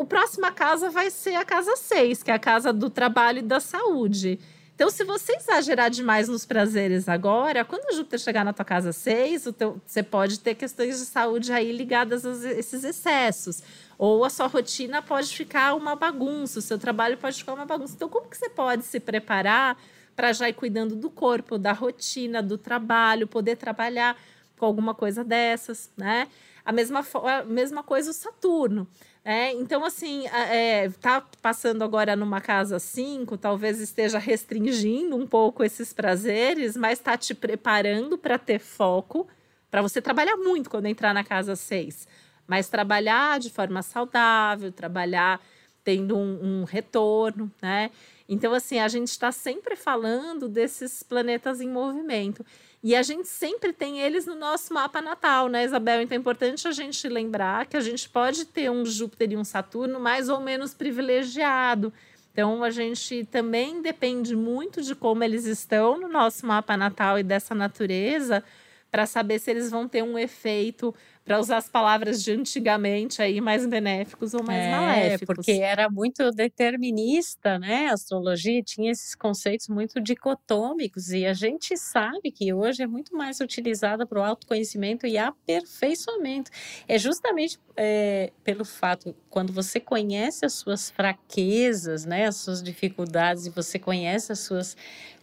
o 0.00 0.06
próxima 0.06 0.50
casa 0.50 0.88
vai 0.88 1.10
ser 1.10 1.34
a 1.34 1.44
casa 1.44 1.76
6, 1.76 2.22
que 2.22 2.30
é 2.30 2.34
a 2.34 2.38
casa 2.38 2.72
do 2.72 2.88
trabalho 2.88 3.40
e 3.40 3.42
da 3.42 3.60
saúde. 3.60 4.40
Então, 4.80 4.88
se 4.88 5.04
você 5.04 5.36
exagerar 5.36 5.90
demais 5.90 6.26
nos 6.26 6.46
prazeres 6.46 7.06
agora, 7.06 7.66
quando 7.66 7.92
o 7.92 7.94
Júpiter 7.94 8.18
chegar 8.18 8.46
na 8.46 8.54
tua 8.54 8.64
casa 8.64 8.94
6, 8.94 9.46
você 9.86 10.02
pode 10.02 10.40
ter 10.40 10.54
questões 10.54 10.98
de 10.98 11.04
saúde 11.04 11.52
aí 11.52 11.70
ligadas 11.70 12.24
a 12.24 12.50
esses 12.52 12.82
excessos. 12.82 13.62
Ou 13.98 14.24
a 14.24 14.30
sua 14.30 14.46
rotina 14.46 15.02
pode 15.02 15.36
ficar 15.36 15.74
uma 15.74 15.94
bagunça, 15.94 16.60
o 16.60 16.62
seu 16.62 16.78
trabalho 16.78 17.18
pode 17.18 17.36
ficar 17.36 17.52
uma 17.52 17.66
bagunça. 17.66 17.92
Então, 17.94 18.08
como 18.08 18.26
que 18.26 18.38
você 18.38 18.48
pode 18.48 18.82
se 18.84 18.98
preparar 18.98 19.76
para 20.16 20.32
já 20.32 20.48
ir 20.48 20.54
cuidando 20.54 20.96
do 20.96 21.10
corpo, 21.10 21.58
da 21.58 21.72
rotina, 21.72 22.42
do 22.42 22.56
trabalho, 22.56 23.26
poder 23.26 23.56
trabalhar 23.56 24.16
com 24.56 24.64
alguma 24.64 24.94
coisa 24.94 25.22
dessas, 25.22 25.90
né? 25.94 26.26
A 26.64 26.72
mesma, 26.72 27.04
a 27.24 27.44
mesma 27.44 27.82
coisa 27.82 28.12
o 28.12 28.14
Saturno. 28.14 28.88
É, 29.22 29.52
então, 29.52 29.84
assim, 29.84 30.26
é, 30.28 30.88
tá 31.00 31.22
passando 31.42 31.84
agora 31.84 32.16
numa 32.16 32.40
casa 32.40 32.78
5, 32.78 33.36
talvez 33.36 33.78
esteja 33.78 34.18
restringindo 34.18 35.14
um 35.14 35.26
pouco 35.26 35.62
esses 35.62 35.92
prazeres, 35.92 36.74
mas 36.74 36.98
está 36.98 37.18
te 37.18 37.34
preparando 37.34 38.16
para 38.16 38.38
ter 38.38 38.58
foco, 38.58 39.28
para 39.70 39.82
você 39.82 40.00
trabalhar 40.00 40.36
muito 40.36 40.70
quando 40.70 40.86
entrar 40.86 41.12
na 41.12 41.22
casa 41.22 41.54
6. 41.54 42.08
Mas 42.46 42.68
trabalhar 42.68 43.38
de 43.38 43.50
forma 43.50 43.82
saudável, 43.82 44.72
trabalhar 44.72 45.40
tendo 45.84 46.16
um, 46.16 46.60
um 46.60 46.64
retorno, 46.64 47.50
né? 47.60 47.90
Então, 48.28 48.54
assim, 48.54 48.78
a 48.78 48.88
gente 48.88 49.08
está 49.08 49.32
sempre 49.32 49.76
falando 49.76 50.48
desses 50.48 51.02
planetas 51.02 51.60
em 51.60 51.68
movimento. 51.68 52.44
E 52.82 52.96
a 52.96 53.02
gente 53.02 53.28
sempre 53.28 53.74
tem 53.74 54.00
eles 54.00 54.24
no 54.24 54.34
nosso 54.34 54.72
mapa 54.72 55.02
natal, 55.02 55.48
né, 55.48 55.64
Isabel? 55.64 56.00
Então 56.00 56.16
é 56.16 56.18
importante 56.18 56.66
a 56.66 56.72
gente 56.72 57.06
lembrar 57.08 57.66
que 57.66 57.76
a 57.76 57.80
gente 57.80 58.08
pode 58.08 58.46
ter 58.46 58.70
um 58.70 58.86
Júpiter 58.86 59.32
e 59.32 59.36
um 59.36 59.44
Saturno 59.44 60.00
mais 60.00 60.30
ou 60.30 60.40
menos 60.40 60.72
privilegiado. 60.72 61.92
Então 62.32 62.64
a 62.64 62.70
gente 62.70 63.26
também 63.30 63.82
depende 63.82 64.34
muito 64.34 64.80
de 64.80 64.94
como 64.94 65.22
eles 65.22 65.44
estão 65.44 66.00
no 66.00 66.08
nosso 66.08 66.46
mapa 66.46 66.74
natal 66.74 67.18
e 67.18 67.22
dessa 67.22 67.54
natureza 67.54 68.42
para 68.90 69.04
saber 69.04 69.38
se 69.38 69.50
eles 69.50 69.70
vão 69.70 69.86
ter 69.86 70.02
um 70.02 70.18
efeito 70.18 70.94
para 71.30 71.38
usar 71.38 71.58
as 71.58 71.68
palavras 71.68 72.24
de 72.24 72.32
antigamente 72.32 73.22
aí 73.22 73.40
mais 73.40 73.64
benéficos 73.64 74.34
ou 74.34 74.42
mais 74.42 74.64
é, 74.64 74.70
maléficos. 74.72 75.36
Porque 75.36 75.52
era 75.52 75.88
muito 75.88 76.28
determinista, 76.32 77.56
né? 77.56 77.86
A 77.86 77.92
astrologia 77.92 78.60
tinha 78.64 78.90
esses 78.90 79.14
conceitos 79.14 79.68
muito 79.68 80.00
dicotômicos 80.00 81.12
e 81.12 81.24
a 81.24 81.32
gente 81.32 81.76
sabe 81.76 82.32
que 82.32 82.52
hoje 82.52 82.82
é 82.82 82.86
muito 82.88 83.16
mais 83.16 83.38
utilizada 83.38 84.04
para 84.04 84.18
o 84.18 84.24
autoconhecimento 84.24 85.06
e 85.06 85.16
aperfeiçoamento. 85.16 86.50
É 86.88 86.98
justamente 86.98 87.60
é, 87.76 88.32
pelo 88.42 88.64
fato 88.64 89.14
quando 89.28 89.52
você 89.52 89.78
conhece 89.78 90.44
as 90.44 90.54
suas 90.54 90.90
fraquezas, 90.90 92.04
né? 92.04 92.26
As 92.26 92.38
suas 92.38 92.60
dificuldades 92.60 93.46
e 93.46 93.50
você 93.50 93.78
conhece 93.78 94.32
as 94.32 94.40
suas 94.40 94.76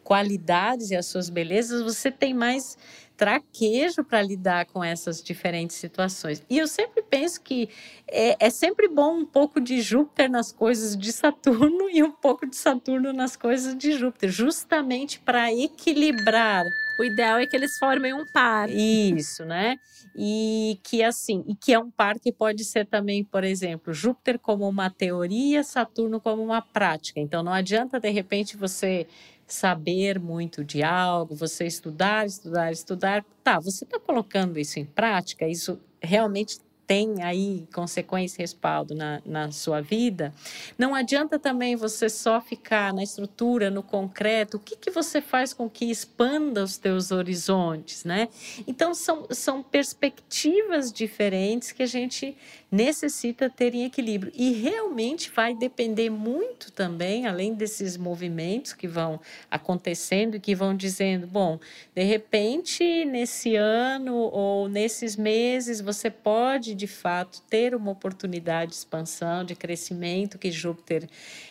qualidades 0.06 0.90
e 0.90 0.96
as 0.96 1.06
suas 1.06 1.30
belezas, 1.30 1.82
você 1.82 2.10
tem 2.10 2.34
mais 2.34 2.78
traquejo 3.18 4.04
para 4.04 4.22
lidar 4.22 4.68
com 4.68 4.84
essas 4.84 5.22
diferentes 5.22 5.76
situações. 5.76 6.44
E 6.48 6.60
eu 6.60 6.68
sempre 6.68 7.02
penso 7.02 7.42
que 7.42 7.68
é, 8.08 8.38
é, 8.40 8.50
sempre 8.50 8.88
bom 8.88 9.18
um 9.18 9.26
pouco 9.26 9.60
de 9.60 9.82
Júpiter 9.82 10.30
nas 10.30 10.52
coisas 10.52 10.96
de 10.96 11.12
Saturno 11.12 11.90
e 11.92 12.04
um 12.04 12.12
pouco 12.12 12.46
de 12.46 12.56
Saturno 12.56 13.12
nas 13.12 13.36
coisas 13.36 13.76
de 13.76 13.94
Júpiter, 13.94 14.30
justamente 14.30 15.20
para 15.20 15.52
equilibrar. 15.52 16.64
O 17.00 17.04
ideal 17.04 17.40
é 17.40 17.46
que 17.46 17.56
eles 17.56 17.78
formem 17.78 18.14
um 18.14 18.26
par. 18.26 18.70
Isso, 18.70 19.46
né? 19.46 19.78
E 20.16 20.80
que 20.84 21.04
assim, 21.04 21.44
e 21.48 21.56
que 21.56 21.72
é 21.72 21.80
um 21.80 21.92
par 21.92 22.20
que 22.20 22.32
pode 22.32 22.64
ser 22.66 22.88
também, 22.88 23.24
por 23.24 23.44
exemplo, 23.44 23.94
Júpiter 23.94 24.40
como 24.40 24.68
uma 24.68 24.90
teoria, 24.90 25.64
Saturno 25.64 26.20
como 26.20 26.44
uma 26.44 26.62
prática. 26.62 27.20
Então 27.20 27.44
não 27.44 27.54
adianta 27.54 28.00
de 28.00 28.10
repente 28.10 28.58
você 28.58 29.06
saber 29.48 30.20
muito 30.20 30.64
de 30.64 30.84
algo, 30.84 31.36
você 31.36 31.66
estudar, 31.66 32.26
estudar, 32.26 32.72
estudar. 32.72 33.26
Tá, 33.44 33.60
você 33.60 33.86
está 33.86 34.00
colocando 34.00 34.60
isso 34.60 34.80
em 34.80 34.86
prática? 34.86 35.48
Isso 35.48 35.80
realmente 36.02 36.60
tem 36.88 37.22
aí 37.22 37.68
consequência 37.74 38.40
e 38.40 38.44
respaldo 38.44 38.96
na, 38.96 39.22
na 39.26 39.52
sua 39.52 39.82
vida, 39.82 40.34
não 40.78 40.96
adianta 40.96 41.38
também 41.38 41.76
você 41.76 42.08
só 42.08 42.40
ficar 42.40 42.94
na 42.94 43.04
estrutura, 43.04 43.70
no 43.70 43.84
concreto. 43.84 44.56
O 44.56 44.60
que, 44.60 44.78
que 44.78 44.90
você 44.90 45.22
faz 45.22 45.54
com 45.54 45.70
que 45.70 45.92
expanda 45.92 46.64
os 46.64 46.78
teus 46.78 47.12
horizontes, 47.12 48.06
né? 48.06 48.30
Então, 48.66 48.94
são, 48.94 49.28
são 49.32 49.62
perspectivas 49.62 50.92
diferentes 50.92 51.74
que 51.74 51.84
a 51.84 51.88
gente 51.88 52.38
necessita 52.72 53.50
ter 53.50 53.74
em 53.74 53.86
equilíbrio. 53.86 54.32
E 54.36 54.54
realmente 54.54 55.32
vai 55.32 55.56
depender 55.56 56.10
muito 56.10 56.72
também, 56.72 57.26
além 57.26 57.54
desses 57.54 57.98
movimentos 57.98 58.74
que 58.74 58.88
vão 58.88 59.20
acontecendo 59.50 60.36
e 60.36 60.40
que 60.40 60.54
vão 60.54 60.76
dizendo, 60.76 61.28
bom, 61.28 61.60
de 61.96 62.04
repente, 62.04 63.06
nesse 63.06 63.56
ano 63.56 64.16
ou 64.16 64.68
nesses 64.68 65.16
meses, 65.16 65.80
você 65.80 66.10
pode, 66.10 66.76
de 66.78 66.88
fato, 66.88 67.42
ter 67.50 67.76
uma 67.76 67.92
oportunidade 67.92 68.72
de 68.72 68.78
expansão, 68.78 69.44
de 69.44 69.56
crescimento 69.56 70.40
que 70.40 70.52
Júpiter 70.52 71.10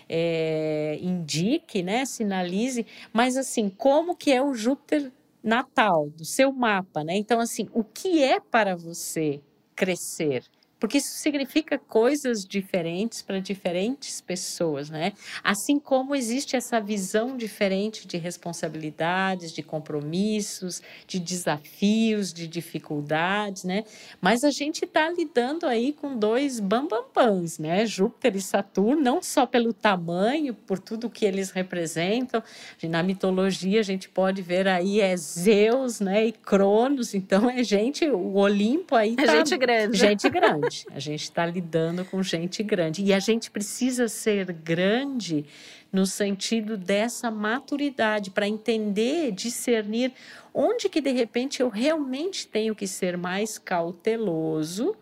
é, 0.09 0.99
indique, 1.03 1.83
né, 1.83 2.07
sinalize, 2.07 2.87
mas 3.13 3.37
assim, 3.37 3.69
como 3.69 4.17
que 4.17 4.33
é 4.33 4.43
o 4.43 4.55
Júpiter 4.55 5.13
natal, 5.45 6.11
do 6.11 6.25
seu 6.25 6.53
mapa, 6.53 7.05
né? 7.05 7.17
Então, 7.17 7.39
assim, 7.41 7.69
o 7.73 7.85
que 7.85 8.23
é 8.23 8.41
para 8.41 8.75
você 8.77 9.41
crescer? 9.77 10.45
Porque 10.79 10.99
isso 10.99 11.15
significa 11.15 11.79
coisas 11.79 12.45
diferentes 12.45 13.23
para 13.23 13.41
diferentes 13.41 14.21
pessoas, 14.21 14.91
né? 14.91 15.13
Assim 15.43 15.79
como 15.79 16.15
existe 16.15 16.55
essa 16.55 16.79
visão 16.81 17.37
diferente 17.37 18.07
de 18.07 18.19
responsabilidades, 18.19 19.53
de 19.53 19.63
compromissos, 19.63 20.83
de 21.07 21.19
desafios, 21.19 22.33
de 22.33 22.47
dificuldades, 22.47 23.65
né? 23.65 23.85
Mas 24.21 24.45
a 24.45 24.51
gente 24.51 24.85
está 24.85 25.09
lidando 25.09 25.67
aí 25.67 25.95
com 25.95 26.17
dois 26.17 26.61
bambambãs, 26.61 27.59
né? 27.59 27.87
Júpiter 27.87 28.37
e 28.37 28.41
Saturno, 28.43 29.01
não 29.01 29.23
só 29.23 29.47
pelo 29.47 29.73
tamanho, 29.73 30.53
por 30.53 30.79
tudo 30.79 31.09
que 31.09 31.25
eles 31.25 31.51
representam. 31.51 32.43
Na 32.83 33.03
mitologia 33.03 33.81
a 33.81 33.85
gente 33.85 34.11
pode 34.11 34.43
ver 34.43 34.69
aí 34.69 35.01
é 35.01 35.17
Zeus, 35.17 36.01
né? 36.01 36.27
E 36.27 36.33
Cronos, 36.33 37.15
então 37.15 37.49
é 37.49 37.65
gente, 37.65 38.05
o 38.07 38.35
Olimpo 38.35 38.95
aí 38.95 39.15
é 39.15 39.25
tá, 39.25 39.33
é 39.33 39.37
gente 39.39 39.57
grande. 39.57 39.97
Gente 39.97 40.29
grande 40.29 40.66
grande. 40.67 40.87
A 40.91 40.99
gente 40.99 41.23
está 41.23 41.47
lidando 41.47 42.05
com 42.05 42.23
gente 42.23 42.63
grande. 42.63 43.03
E 43.03 43.13
a 43.13 43.19
gente 43.19 43.51
precisa 43.51 44.09
ser 44.09 44.53
grande 44.53 45.45
no 45.93 46.05
sentido 46.05 46.77
dessa 46.77 47.31
maturidade, 47.31 48.31
para 48.31 48.47
entender, 48.47 49.33
discernir 49.33 50.13
onde 50.53 50.89
que 50.89 51.01
de 51.01 51.13
repente 51.13 51.61
eu 51.61 51.69
realmente 51.69 52.47
tenho 52.47 52.75
que 52.75 52.87
ser 52.87 53.17
mais 53.17 53.59
cauteloso 53.59 54.97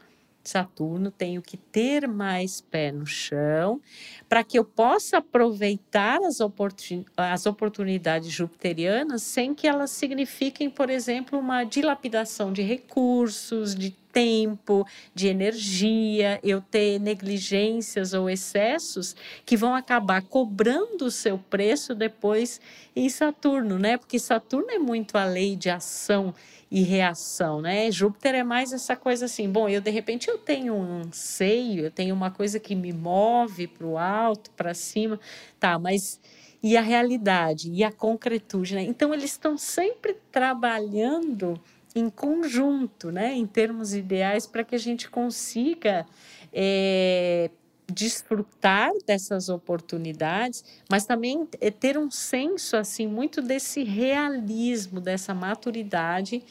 Saturno, 0.45 1.11
tenho 1.11 1.41
que 1.41 1.57
ter 1.57 2.07
mais 2.07 2.61
pé 2.61 2.93
no 2.93 3.07
chão 3.07 3.81
para 4.29 4.45
que 4.45 4.59
eu 4.59 4.65
possa 4.65 5.19
aproveitar 5.19 6.23
as, 6.23 6.39
oportun 6.39 7.03
as 7.17 7.47
oportunidades 7.47 8.31
jupiterianas 8.31 9.23
sem 9.23 9.55
que 9.55 9.67
elas 9.67 9.91
signifiquem, 9.91 10.69
por 10.69 10.91
exemplo, 10.91 11.39
uma 11.39 11.65
dilapidação 11.65 12.53
de 12.53 12.61
recursos, 12.61 13.75
de 13.75 13.97
tempo, 14.15 14.87
de 15.13 15.27
energia, 15.27 16.39
eu 16.43 16.61
ter 16.61 17.01
negligências 17.01 18.15
ou 18.15 18.31
excessos 18.31 19.17
que 19.45 19.57
vão 19.57 19.75
acabar 19.75 20.23
cobrando 20.23 21.07
o 21.07 21.11
seu 21.11 21.37
preço 21.37 21.97
depois 21.97 22.61
em 22.95 23.09
Saturno, 23.09 23.77
né? 23.77 23.99
Porque 23.99 24.21
Saturno 24.21 24.71
é 24.71 24.79
muito 24.79 25.19
a 25.19 25.25
lei 25.25 25.57
de 25.57 25.69
ação 25.69 26.33
e 26.71 26.83
reação, 26.83 27.61
né? 27.61 27.91
Júpiter 27.91 28.37
é 28.37 28.45
mais 28.45 28.73
essa 28.73 28.95
coisa 28.95 29.25
assim, 29.27 29.51
bom, 29.51 29.69
eu 29.69 29.81
de 29.81 29.91
repente 29.91 30.29
eu 30.29 30.39
tenho 30.39 30.75
um 30.75 31.03
anseio, 31.03 31.87
eu 31.87 31.91
tenho 31.91 32.15
uma 32.15 32.31
coisa 32.31 32.61
que 32.61 32.75
me 32.77 32.93
move 32.93 33.67
para 33.67 33.87
o 33.87 33.99
alto, 33.99 34.51
para 34.53 34.75
cima, 34.75 35.19
tá, 35.59 35.77
mas 35.79 36.21
e 36.63 36.77
a 36.77 36.81
realidade 36.81 37.71
e 37.71 37.85
a 37.85 37.93
concretude, 37.93 38.75
né? 38.77 38.83
Então 38.83 39.13
eles 39.13 39.33
estão 39.33 39.59
sempre 39.59 40.17
trabalhando 40.33 41.61
em 41.95 42.11
conjunto, 42.11 43.11
né? 43.13 43.35
Em 43.35 43.47
termos 43.47 43.95
ideais 43.95 44.47
para 44.47 44.65
que 44.65 44.75
a 44.75 44.79
gente 44.79 45.09
consiga 45.09 46.05
é, 46.53 47.51
desfrutar 47.93 48.91
dessas 49.07 49.49
oportunidades, 49.49 50.65
mas 50.91 51.07
também 51.07 51.49
é 51.61 51.71
ter 51.71 51.99
um 51.99 52.11
senso 52.11 52.77
assim 52.77 53.07
muito 53.07 53.41
desse 53.43 53.85
realismo, 53.85 55.01
dessa 55.01 55.35
maturidade 55.35 56.43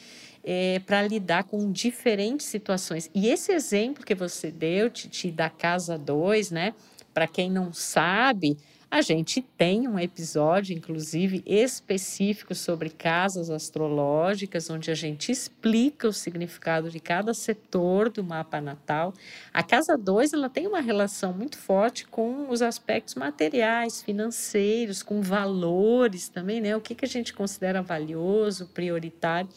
é, 0.42 0.78
para 0.80 1.02
lidar 1.02 1.44
com 1.44 1.72
diferentes 1.72 2.46
situações. 2.46 3.10
E 3.14 3.28
esse 3.28 3.52
exemplo 3.52 4.04
que 4.04 4.14
você 4.14 4.50
deu, 4.50 4.90
Titi, 4.90 5.30
da 5.30 5.50
casa 5.50 5.98
2, 5.98 6.50
né? 6.50 6.74
Para 7.12 7.26
quem 7.26 7.50
não 7.50 7.72
sabe, 7.72 8.56
A 8.94 9.00
gente 9.00 9.42
tem 9.42 9.88
um 9.88 9.98
episódio, 9.98 10.72
inclusive, 10.72 11.42
específico 11.44 12.54
sobre 12.54 12.88
casas 12.88 13.50
astrológicas, 13.50 14.70
onde 14.70 14.88
a 14.88 14.94
gente 14.94 15.32
explica 15.32 16.06
o 16.06 16.12
significado 16.12 16.88
de 16.88 17.00
cada 17.00 17.34
setor 17.34 18.08
do 18.08 18.22
mapa 18.22 18.60
natal. 18.60 19.12
A 19.52 19.64
casa 19.64 19.98
2 19.98 20.32
ela 20.32 20.48
tem 20.48 20.68
uma 20.68 20.80
relação 20.80 21.32
muito 21.32 21.58
forte 21.58 22.06
com 22.06 22.48
os 22.48 22.62
aspectos 22.62 23.16
materiais, 23.16 24.00
financeiros, 24.00 25.02
com 25.02 25.20
valores 25.20 26.28
também, 26.28 26.60
né? 26.60 26.76
O 26.76 26.80
que, 26.80 26.94
que 26.94 27.04
a 27.04 27.08
gente 27.08 27.34
considera 27.34 27.82
valioso, 27.82 28.68
prioritário. 28.68 29.48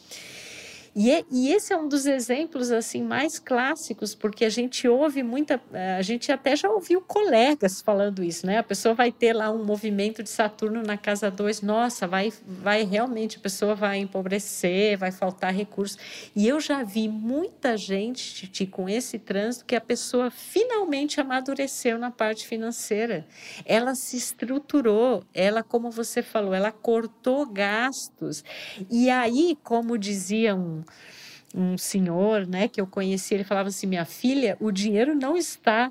E, 1.00 1.12
é, 1.12 1.24
e, 1.30 1.52
esse 1.52 1.72
é 1.72 1.76
um 1.76 1.86
dos 1.86 2.06
exemplos 2.06 2.72
assim 2.72 3.04
mais 3.04 3.38
clássicos, 3.38 4.16
porque 4.16 4.44
a 4.44 4.50
gente 4.50 4.88
ouve 4.88 5.22
muita, 5.22 5.62
eh, 5.72 5.94
a 5.94 6.02
gente 6.02 6.32
até 6.32 6.56
já 6.56 6.68
ouviu 6.68 7.00
colegas 7.00 7.80
falando 7.80 8.20
isso, 8.20 8.44
né? 8.44 8.58
A 8.58 8.64
pessoa 8.64 8.96
vai 8.96 9.12
ter 9.12 9.32
lá 9.32 9.48
um 9.48 9.64
movimento 9.64 10.24
de 10.24 10.28
Saturno 10.28 10.82
na 10.82 10.96
casa 10.96 11.30
2, 11.30 11.62
nossa, 11.62 12.08
vai, 12.08 12.32
vai 12.44 12.82
realmente, 12.82 13.36
a 13.36 13.40
pessoa 13.40 13.76
vai 13.76 13.98
empobrecer, 13.98 14.98
vai 14.98 15.12
faltar 15.12 15.54
recursos. 15.54 15.96
E 16.34 16.48
eu 16.48 16.58
já 16.58 16.82
vi 16.82 17.06
muita 17.08 17.76
gente, 17.76 18.34
Titi, 18.34 18.66
com 18.66 18.88
esse 18.88 19.20
trânsito, 19.20 19.66
que 19.66 19.76
a 19.76 19.80
pessoa 19.80 20.32
finalmente 20.32 21.20
amadureceu 21.20 21.96
na 21.96 22.10
parte 22.10 22.44
financeira. 22.44 23.24
Ela 23.64 23.94
se 23.94 24.16
estruturou, 24.16 25.22
ela, 25.32 25.62
como 25.62 25.92
você 25.92 26.24
falou, 26.24 26.52
ela 26.52 26.72
cortou 26.72 27.46
gastos. 27.46 28.42
E 28.90 29.08
aí, 29.08 29.56
como 29.62 29.96
dizia 29.96 30.56
um 30.56 30.87
um 31.54 31.78
senhor, 31.78 32.46
né, 32.46 32.68
que 32.68 32.80
eu 32.80 32.86
conheci, 32.86 33.34
ele 33.34 33.44
falava 33.44 33.68
assim: 33.68 33.86
minha 33.86 34.04
filha, 34.04 34.56
o 34.60 34.70
dinheiro 34.70 35.14
não 35.14 35.36
está 35.36 35.90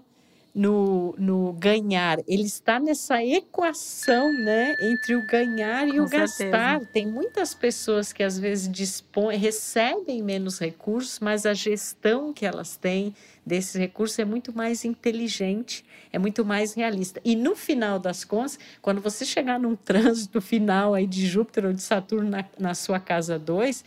no, 0.57 1.13
no 1.19 1.53
ganhar, 1.53 2.17
ele 2.27 2.43
está 2.43 2.79
nessa 2.79 3.23
equação, 3.23 4.33
né, 4.33 4.75
entre 4.81 5.15
o 5.15 5.25
ganhar 5.27 5.87
e 5.87 5.91
Com 5.91 6.03
o 6.03 6.07
certeza. 6.07 6.45
gastar. 6.49 6.79
Tem 6.87 7.05
muitas 7.05 7.53
pessoas 7.53 8.11
que 8.11 8.23
às 8.23 8.39
vezes 8.39 8.67
dispõem, 8.71 9.37
recebem 9.37 10.23
menos 10.23 10.57
recursos, 10.57 11.19
mas 11.19 11.45
a 11.45 11.53
gestão 11.53 12.33
que 12.33 12.43
elas 12.43 12.75
têm 12.75 13.13
desses 13.45 13.75
recursos 13.75 14.17
é 14.17 14.25
muito 14.25 14.51
mais 14.51 14.83
inteligente, 14.83 15.85
é 16.11 16.17
muito 16.17 16.43
mais 16.43 16.73
realista. 16.73 17.21
E 17.23 17.35
no 17.35 17.55
final 17.55 17.99
das 17.99 18.25
contas, 18.25 18.57
quando 18.81 18.99
você 18.99 19.25
chegar 19.25 19.59
num 19.59 19.75
trânsito 19.77 20.41
final 20.41 20.95
aí 20.95 21.05
de 21.05 21.27
Júpiter 21.27 21.65
ou 21.65 21.73
de 21.73 21.83
Saturno 21.83 22.31
na, 22.31 22.43
na 22.57 22.73
sua 22.73 22.99
casa 22.99 23.37
2, 23.37 23.85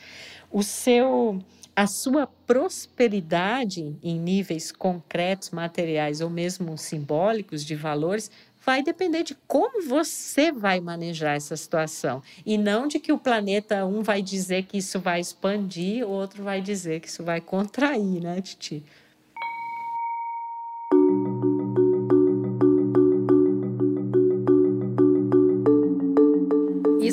o 0.50 0.62
seu 0.62 1.38
a 1.74 1.86
sua 1.86 2.26
prosperidade 2.26 3.96
em 4.02 4.18
níveis 4.18 4.70
concretos, 4.70 5.50
materiais 5.50 6.20
ou 6.20 6.28
mesmo 6.28 6.76
simbólicos 6.76 7.64
de 7.64 7.74
valores 7.74 8.30
vai 8.60 8.82
depender 8.82 9.22
de 9.22 9.34
como 9.46 9.82
você 9.88 10.52
vai 10.52 10.80
manejar 10.80 11.36
essa 11.36 11.56
situação 11.56 12.22
e 12.44 12.58
não 12.58 12.86
de 12.86 12.98
que 12.98 13.12
o 13.12 13.18
planeta 13.18 13.86
um 13.86 14.02
vai 14.02 14.20
dizer 14.20 14.64
que 14.64 14.78
isso 14.78 15.00
vai 15.00 15.20
expandir, 15.20 16.06
o 16.06 16.10
outro 16.10 16.42
vai 16.42 16.60
dizer 16.60 17.00
que 17.00 17.08
isso 17.08 17.24
vai 17.24 17.40
contrair, 17.40 18.20
né, 18.20 18.42
Titi? 18.42 18.84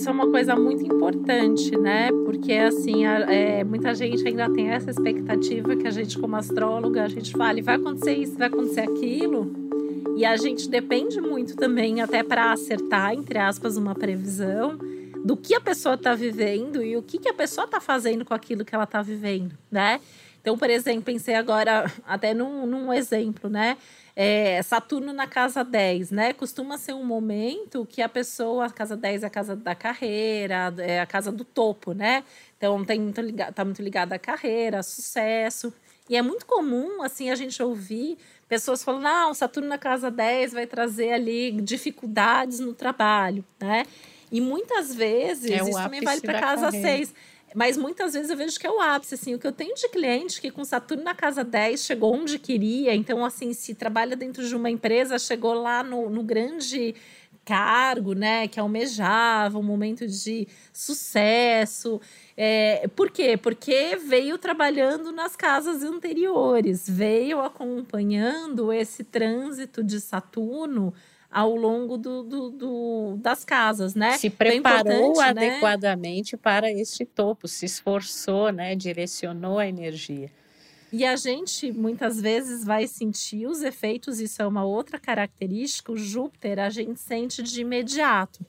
Isso 0.07 0.11
é 0.11 0.13
uma 0.13 0.31
coisa 0.31 0.55
muito 0.55 0.85
importante, 0.85 1.75
né? 1.77 2.09
Porque 2.23 2.53
assim, 2.53 3.05
é, 3.05 3.61
muita 3.65 3.93
gente 3.93 4.25
ainda 4.25 4.49
tem 4.49 4.69
essa 4.69 4.89
expectativa 4.89 5.75
que 5.75 5.85
a 5.85 5.91
gente, 5.91 6.17
como 6.17 6.33
astróloga, 6.37 7.03
a 7.03 7.09
gente 7.09 7.33
fala, 7.33 7.61
vai 7.61 7.75
acontecer 7.75 8.13
isso, 8.13 8.37
vai 8.37 8.47
acontecer 8.47 8.81
aquilo. 8.81 9.51
E 10.15 10.23
a 10.23 10.37
gente 10.37 10.69
depende 10.69 11.19
muito 11.19 11.57
também, 11.57 11.99
até 11.99 12.23
para 12.23 12.53
acertar, 12.53 13.13
entre 13.13 13.37
aspas, 13.37 13.75
uma 13.75 13.93
previsão 13.93 14.77
do 15.25 15.35
que 15.35 15.53
a 15.53 15.59
pessoa 15.59 15.95
está 15.95 16.15
vivendo 16.15 16.81
e 16.81 16.95
o 16.95 17.03
que, 17.03 17.17
que 17.17 17.27
a 17.27 17.33
pessoa 17.33 17.65
está 17.65 17.81
fazendo 17.81 18.23
com 18.23 18.33
aquilo 18.33 18.63
que 18.63 18.73
ela 18.73 18.85
está 18.85 19.01
vivendo, 19.01 19.57
né? 19.69 19.99
Então, 20.47 20.57
por 20.57 20.69
exemplo, 20.69 21.01
pensei 21.01 21.35
agora 21.35 21.91
até 22.05 22.33
num, 22.33 22.65
num 22.65 22.93
exemplo, 22.93 23.49
né? 23.49 23.75
É, 24.15 24.61
Saturno 24.63 25.11
na 25.11 25.27
casa 25.27 25.61
10, 25.61 26.09
né? 26.11 26.31
Costuma 26.31 26.77
ser 26.77 26.93
um 26.93 27.03
momento 27.03 27.85
que 27.85 28.01
a 28.01 28.07
pessoa, 28.07 28.67
a 28.67 28.69
casa 28.69 28.95
10 28.95 29.23
é 29.23 29.27
a 29.27 29.29
casa 29.29 29.57
da 29.57 29.75
carreira, 29.75 30.73
é 30.77 31.01
a 31.01 31.05
casa 31.05 31.33
do 31.33 31.43
topo, 31.43 31.91
né? 31.91 32.23
Então 32.57 32.85
tem 32.85 32.97
muito 32.97 33.19
ligado, 33.19 33.53
tá 33.53 33.65
muito 33.65 33.81
ligada 33.81 34.15
à 34.15 34.19
carreira, 34.19 34.79
a 34.79 34.83
sucesso. 34.83 35.73
E 36.09 36.15
é 36.15 36.21
muito 36.21 36.45
comum, 36.45 37.03
assim, 37.03 37.29
a 37.29 37.35
gente 37.35 37.61
ouvir 37.61 38.17
pessoas 38.47 38.81
falando, 38.81 39.03
não, 39.03 39.33
Saturno 39.33 39.67
na 39.67 39.77
casa 39.77 40.09
10 40.09 40.53
vai 40.53 40.65
trazer 40.65 41.11
ali 41.11 41.51
dificuldades 41.51 42.61
no 42.61 42.73
trabalho, 42.73 43.43
né? 43.59 43.85
E 44.31 44.39
muitas 44.39 44.95
vezes, 44.95 45.51
é 45.51 45.55
isso 45.55 45.73
também 45.73 45.99
vale 45.99 46.21
para 46.21 46.39
casa 46.39 46.71
6 46.71 47.13
mas 47.55 47.77
muitas 47.77 48.13
vezes 48.13 48.29
eu 48.29 48.37
vejo 48.37 48.59
que 48.59 48.67
é 48.67 48.71
o 48.71 48.79
ápice, 48.79 49.15
assim, 49.15 49.33
o 49.33 49.39
que 49.39 49.47
eu 49.47 49.51
tenho 49.51 49.73
de 49.73 49.87
cliente 49.89 50.41
que 50.41 50.51
com 50.51 50.63
Saturno 50.63 51.03
na 51.03 51.15
casa 51.15 51.43
10 51.43 51.81
chegou 51.81 52.13
onde 52.13 52.37
queria, 52.37 52.93
então, 52.93 53.23
assim, 53.23 53.53
se 53.53 53.73
trabalha 53.73 54.15
dentro 54.15 54.45
de 54.45 54.55
uma 54.55 54.69
empresa, 54.69 55.17
chegou 55.17 55.53
lá 55.53 55.83
no, 55.83 56.09
no 56.09 56.23
grande 56.23 56.93
cargo, 57.47 58.13
né, 58.13 58.45
que 58.45 58.59
almejava, 58.59 59.57
um 59.57 59.63
momento 59.63 60.05
de 60.05 60.45
sucesso. 60.73 62.01
É, 62.35 62.89
por 62.93 63.09
quê? 63.09 63.37
Porque 63.37 63.95
veio 63.95 64.37
trabalhando 64.37 65.13
nas 65.13 65.37
casas 65.37 65.81
anteriores, 65.81 66.83
veio 66.89 67.39
acompanhando 67.39 68.73
esse 68.73 69.01
trânsito 69.01 69.81
de 69.81 70.01
Saturno 70.01 70.93
ao 71.31 71.55
longo 71.55 71.97
do, 71.97 72.21
do, 72.23 72.49
do, 72.49 73.17
das 73.21 73.45
casas, 73.45 73.95
né? 73.95 74.17
Se 74.17 74.27
então, 74.27 74.47
é 74.47 74.51
preparou 74.51 75.17
né? 75.17 75.23
adequadamente 75.29 76.35
né? 76.35 76.39
para 76.43 76.69
este 76.69 77.05
topo, 77.05 77.47
se 77.47 77.65
esforçou, 77.65 78.51
né? 78.51 78.75
Direcionou 78.75 79.57
a 79.57 79.65
energia. 79.67 80.29
E 80.91 81.05
a 81.05 81.15
gente 81.15 81.71
muitas 81.71 82.21
vezes 82.21 82.63
vai 82.63 82.87
sentir 82.87 83.45
os 83.45 83.61
efeitos, 83.61 84.19
isso 84.19 84.41
é 84.41 84.47
uma 84.47 84.63
outra 84.63 84.97
característica. 84.97 85.91
O 85.91 85.97
Júpiter 85.97 86.59
a 86.59 86.69
gente 86.69 86.99
sente 86.99 87.43
de 87.43 87.61
imediato. 87.61 88.45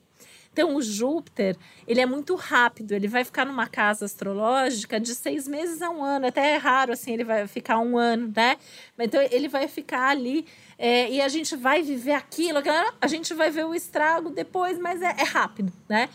Então, 0.59 0.75
o 0.75 0.83
Júpiter, 0.83 1.57
ele 1.87 2.01
é 2.01 2.07
muito 2.07 2.35
rápido, 2.35 2.91
ele 2.91 3.07
vai 3.07 3.23
ficar 3.23 3.45
numa 3.45 3.69
casa 3.69 4.05
astrológica 4.05 4.99
de 4.99 5.15
seis 5.15 5.47
meses 5.47 5.81
a 5.81 5.89
um 5.89 6.03
ano, 6.03 6.27
até 6.27 6.55
é 6.55 6.57
raro, 6.57 6.93
assim, 6.93 7.13
ele 7.13 7.23
vai 7.23 7.47
ficar 7.47 7.79
um 7.79 7.97
ano, 7.97 8.33
né? 8.35 8.57
Então, 8.99 9.21
ele 9.31 9.47
vai 9.47 9.69
ficar 9.69 10.09
ali 10.09 10.45
é, 10.77 11.13
e 11.13 11.21
a 11.21 11.29
gente 11.29 11.55
vai 11.55 11.81
viver 11.81 12.11
aquilo, 12.11 12.59
a 13.01 13.07
gente 13.07 13.33
vai 13.35 13.53
ver 13.53 13.67
o 13.67 13.75
estrago 13.75 14.31
depois, 14.31 14.79
mas 14.81 15.01
é, 15.01 15.15
é 15.19 15.23
rápido, 15.23 15.73
né? 15.89 16.09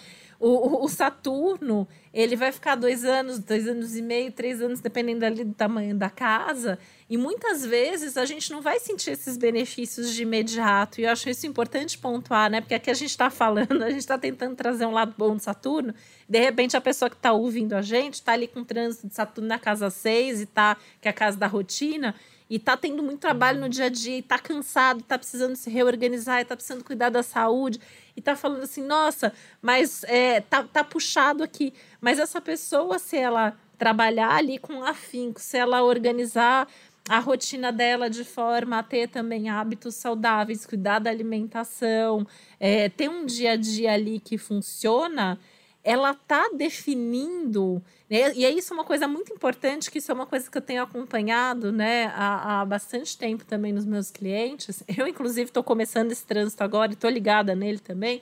O, 0.45 0.83
o, 0.83 0.89
Saturno, 0.89 1.87
ele 2.13 2.35
vai 2.35 2.51
ficar 2.51 2.75
dois 2.75 3.05
anos, 3.05 3.39
dois 3.39 3.65
anos 3.65 3.95
e 3.95 4.01
meio, 4.01 4.29
três 4.29 4.61
anos, 4.61 4.81
dependendo 4.81 5.25
ali 5.25 5.45
do 5.45 5.53
tamanho 5.53 5.95
da 5.95 6.09
casa. 6.09 6.77
E 7.09 7.15
muitas 7.15 7.65
vezes 7.65 8.17
a 8.17 8.25
gente 8.25 8.51
não 8.51 8.61
vai 8.61 8.77
sentir 8.77 9.11
esses 9.11 9.37
benefícios 9.37 10.13
de 10.13 10.23
imediato. 10.23 10.99
E 10.99 11.05
eu 11.05 11.11
acho 11.11 11.29
isso 11.29 11.47
importante 11.47 11.97
pontuar, 11.97 12.51
né? 12.51 12.59
Porque 12.59 12.73
aqui 12.73 12.91
a 12.91 12.93
gente 12.93 13.11
está 13.11 13.29
falando, 13.29 13.81
a 13.81 13.89
gente 13.89 14.01
está 14.01 14.17
tentando 14.17 14.53
trazer 14.53 14.85
um 14.85 14.91
lado 14.91 15.15
bom 15.17 15.33
de 15.37 15.43
Saturno. 15.43 15.95
De 16.27 16.39
repente, 16.41 16.75
a 16.75 16.81
pessoa 16.81 17.09
que 17.09 17.15
está 17.15 17.31
ouvindo 17.31 17.71
a 17.71 17.81
gente 17.81 18.15
está 18.15 18.33
ali 18.33 18.49
com 18.49 18.59
o 18.59 18.65
trânsito 18.65 19.07
de 19.07 19.15
Saturno 19.15 19.47
na 19.47 19.57
casa 19.57 19.89
6 19.89 20.41
e 20.41 20.45
tá, 20.45 20.75
que 20.99 21.07
é 21.07 21.11
a 21.11 21.13
casa 21.13 21.37
da 21.37 21.47
rotina 21.47 22.13
e 22.49 22.59
tá 22.59 22.77
tendo 22.77 23.01
muito 23.01 23.19
trabalho 23.19 23.59
no 23.59 23.67
dia 23.67 23.85
a 23.85 23.89
dia, 23.89 24.17
e 24.17 24.21
tá 24.21 24.37
cansado, 24.37 25.01
tá 25.01 25.17
precisando 25.17 25.55
se 25.55 25.71
reorganizar, 25.71 26.41
e 26.41 26.45
tá 26.45 26.55
precisando 26.55 26.83
cuidar 26.83 27.09
da 27.09 27.23
saúde, 27.23 27.79
e 28.15 28.21
tá 28.21 28.35
falando 28.35 28.63
assim, 28.63 28.83
nossa, 28.83 29.33
mas 29.61 30.03
é, 30.05 30.41
tá, 30.41 30.63
tá 30.63 30.83
puxado 30.83 31.43
aqui. 31.43 31.73
Mas 31.99 32.19
essa 32.19 32.39
pessoa, 32.39 32.99
se 32.99 33.17
ela 33.17 33.57
trabalhar 33.77 34.35
ali 34.35 34.57
com 34.57 34.83
afinco, 34.83 35.39
se 35.39 35.57
ela 35.57 35.83
organizar 35.83 36.67
a 37.09 37.19
rotina 37.19 37.71
dela 37.71 38.09
de 38.09 38.23
forma 38.23 38.79
a 38.79 38.83
ter 38.83 39.09
também 39.09 39.49
hábitos 39.49 39.95
saudáveis, 39.95 40.65
cuidar 40.65 40.99
da 40.99 41.09
alimentação, 41.09 42.25
é, 42.59 42.87
ter 42.87 43.09
um 43.09 43.25
dia 43.25 43.51
a 43.51 43.55
dia 43.55 43.93
ali 43.93 44.19
que 44.19 44.37
funciona, 44.37 45.37
ela 45.83 46.13
tá 46.13 46.49
definindo, 46.55 47.83
né? 48.09 48.31
e 48.35 48.45
é 48.45 48.49
isso 48.49 48.73
uma 48.73 48.85
coisa 48.85 49.07
muito 49.07 49.33
importante, 49.33 49.91
que 49.91 49.97
isso 49.97 50.11
é 50.11 50.13
uma 50.13 50.25
coisa 50.25 50.49
que 50.49 50.57
eu 50.57 50.61
tenho 50.61 50.81
acompanhado 50.81 51.71
né, 51.71 52.05
há, 52.15 52.61
há 52.61 52.65
bastante 52.65 53.17
tempo 53.17 53.43
também 53.43 53.73
nos 53.73 53.85
meus 53.85 54.09
clientes. 54.09 54.81
Eu, 54.97 55.07
inclusive, 55.07 55.49
estou 55.49 55.63
começando 55.63 56.11
esse 56.11 56.25
trânsito 56.25 56.63
agora 56.63 56.91
e 56.91 56.93
estou 56.93 57.09
ligada 57.09 57.53
nele 57.53 57.79
também. 57.79 58.21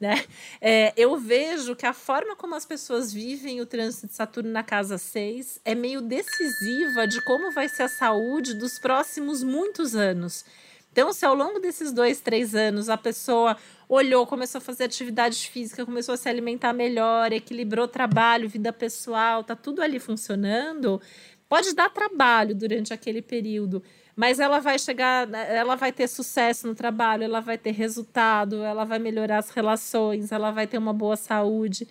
Né? 0.00 0.24
É, 0.60 0.92
eu 0.96 1.16
vejo 1.16 1.76
que 1.76 1.86
a 1.86 1.92
forma 1.92 2.34
como 2.34 2.56
as 2.56 2.64
pessoas 2.64 3.12
vivem 3.12 3.60
o 3.60 3.66
trânsito 3.66 4.08
de 4.08 4.14
Saturno 4.14 4.50
na 4.50 4.64
casa 4.64 4.98
6 4.98 5.60
é 5.64 5.76
meio 5.76 6.00
decisiva 6.00 7.06
de 7.06 7.22
como 7.24 7.52
vai 7.52 7.68
ser 7.68 7.84
a 7.84 7.88
saúde 7.88 8.54
dos 8.54 8.80
próximos 8.80 9.44
muitos 9.44 9.94
anos. 9.94 10.44
Então, 10.92 11.10
se 11.12 11.24
ao 11.24 11.34
longo 11.34 11.58
desses 11.58 11.90
dois, 11.90 12.20
três 12.20 12.54
anos 12.54 12.90
a 12.90 12.98
pessoa 12.98 13.56
olhou, 13.88 14.26
começou 14.26 14.58
a 14.58 14.60
fazer 14.60 14.84
atividade 14.84 15.48
física, 15.48 15.86
começou 15.86 16.12
a 16.14 16.16
se 16.18 16.28
alimentar 16.28 16.72
melhor, 16.74 17.32
equilibrou 17.32 17.88
trabalho, 17.88 18.48
vida 18.48 18.72
pessoal, 18.72 19.42
tá 19.42 19.56
tudo 19.56 19.80
ali 19.82 19.98
funcionando, 19.98 21.00
pode 21.48 21.74
dar 21.74 21.88
trabalho 21.90 22.54
durante 22.54 22.92
aquele 22.92 23.22
período. 23.22 23.82
mas 24.14 24.38
ela 24.38 24.58
vai 24.60 24.78
chegar, 24.78 25.28
ela 25.32 25.74
vai 25.74 25.90
ter 25.90 26.06
sucesso 26.06 26.66
no 26.66 26.74
trabalho, 26.74 27.24
ela 27.24 27.40
vai 27.40 27.56
ter 27.56 27.70
resultado, 27.72 28.62
ela 28.62 28.84
vai 28.84 28.98
melhorar 28.98 29.38
as 29.38 29.50
relações, 29.50 30.30
ela 30.32 30.50
vai 30.50 30.66
ter 30.66 30.76
uma 30.78 30.92
boa 30.92 31.16
saúde. 31.16 31.88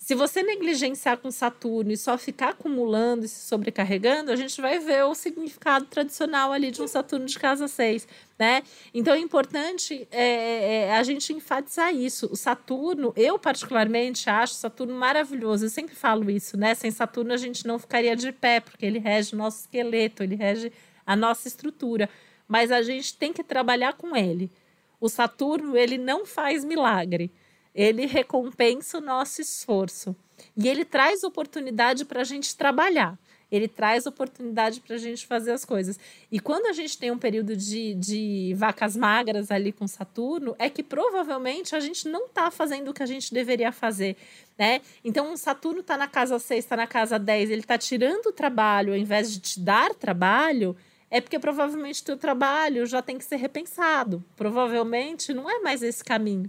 Se 0.00 0.14
você 0.14 0.42
negligenciar 0.42 1.18
com 1.18 1.30
Saturno 1.30 1.92
e 1.92 1.96
só 1.96 2.16
ficar 2.16 2.48
acumulando 2.48 3.26
e 3.26 3.28
se 3.28 3.46
sobrecarregando, 3.46 4.32
a 4.32 4.34
gente 4.34 4.58
vai 4.58 4.78
ver 4.78 5.04
o 5.04 5.14
significado 5.14 5.84
tradicional 5.84 6.52
ali 6.52 6.70
de 6.70 6.80
um 6.80 6.88
Saturno 6.88 7.26
de 7.26 7.38
casa 7.38 7.68
6, 7.68 8.08
né? 8.38 8.62
Então 8.94 9.12
é 9.12 9.18
importante 9.18 10.08
é, 10.10 10.24
é, 10.24 10.74
é, 10.84 10.96
a 10.96 11.02
gente 11.02 11.34
enfatizar 11.34 11.94
isso. 11.94 12.30
O 12.32 12.34
Saturno, 12.34 13.12
eu 13.14 13.38
particularmente 13.38 14.30
acho 14.30 14.54
Saturno 14.54 14.94
maravilhoso. 14.94 15.66
Eu 15.66 15.70
sempre 15.70 15.94
falo 15.94 16.30
isso, 16.30 16.56
né? 16.56 16.74
Sem 16.74 16.90
Saturno 16.90 17.34
a 17.34 17.36
gente 17.36 17.66
não 17.66 17.78
ficaria 17.78 18.16
de 18.16 18.32
pé, 18.32 18.58
porque 18.58 18.86
ele 18.86 18.98
rege 18.98 19.34
o 19.34 19.38
nosso 19.38 19.60
esqueleto, 19.60 20.22
ele 20.22 20.34
rege 20.34 20.72
a 21.06 21.14
nossa 21.14 21.46
estrutura. 21.46 22.08
Mas 22.48 22.72
a 22.72 22.80
gente 22.80 23.14
tem 23.18 23.34
que 23.34 23.44
trabalhar 23.44 23.92
com 23.92 24.16
ele. 24.16 24.50
O 24.98 25.10
Saturno, 25.10 25.76
ele 25.76 25.98
não 25.98 26.24
faz 26.24 26.64
milagre 26.64 27.30
ele 27.74 28.06
recompensa 28.06 28.98
o 28.98 29.00
nosso 29.00 29.40
esforço. 29.40 30.14
E 30.56 30.68
ele 30.68 30.84
traz 30.84 31.22
oportunidade 31.22 32.04
para 32.04 32.22
a 32.22 32.24
gente 32.24 32.56
trabalhar. 32.56 33.18
Ele 33.50 33.66
traz 33.66 34.06
oportunidade 34.06 34.80
para 34.80 34.94
a 34.94 34.98
gente 34.98 35.26
fazer 35.26 35.50
as 35.50 35.64
coisas. 35.64 35.98
E 36.30 36.38
quando 36.38 36.66
a 36.66 36.72
gente 36.72 36.96
tem 36.96 37.10
um 37.10 37.18
período 37.18 37.56
de, 37.56 37.94
de 37.94 38.54
vacas 38.56 38.96
magras 38.96 39.50
ali 39.50 39.72
com 39.72 39.88
Saturno, 39.88 40.54
é 40.56 40.70
que 40.70 40.84
provavelmente 40.84 41.74
a 41.74 41.80
gente 41.80 42.08
não 42.08 42.26
está 42.26 42.50
fazendo 42.50 42.88
o 42.90 42.94
que 42.94 43.02
a 43.02 43.06
gente 43.06 43.34
deveria 43.34 43.72
fazer. 43.72 44.16
Né? 44.56 44.80
Então, 45.04 45.36
Saturno 45.36 45.80
está 45.80 45.96
na 45.96 46.06
casa 46.06 46.38
6, 46.38 46.64
está 46.64 46.76
na 46.76 46.86
casa 46.86 47.18
10, 47.18 47.50
ele 47.50 47.60
está 47.62 47.76
tirando 47.76 48.26
o 48.26 48.32
trabalho 48.32 48.92
ao 48.92 48.98
invés 48.98 49.32
de 49.32 49.40
te 49.40 49.58
dar 49.58 49.94
trabalho, 49.94 50.76
é 51.10 51.20
porque 51.20 51.38
provavelmente 51.38 52.04
teu 52.04 52.16
trabalho 52.16 52.86
já 52.86 53.02
tem 53.02 53.18
que 53.18 53.24
ser 53.24 53.36
repensado. 53.36 54.22
Provavelmente 54.36 55.34
não 55.34 55.50
é 55.50 55.58
mais 55.58 55.82
esse 55.82 56.04
caminho 56.04 56.48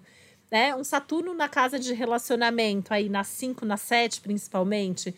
né? 0.51 0.75
Um 0.75 0.83
Saturno 0.83 1.33
na 1.33 1.47
casa 1.47 1.79
de 1.79 1.93
relacionamento, 1.93 2.93
aí 2.93 3.07
na 3.07 3.23
5, 3.23 3.65
na 3.65 3.77
7 3.77 4.21
principalmente. 4.21 5.15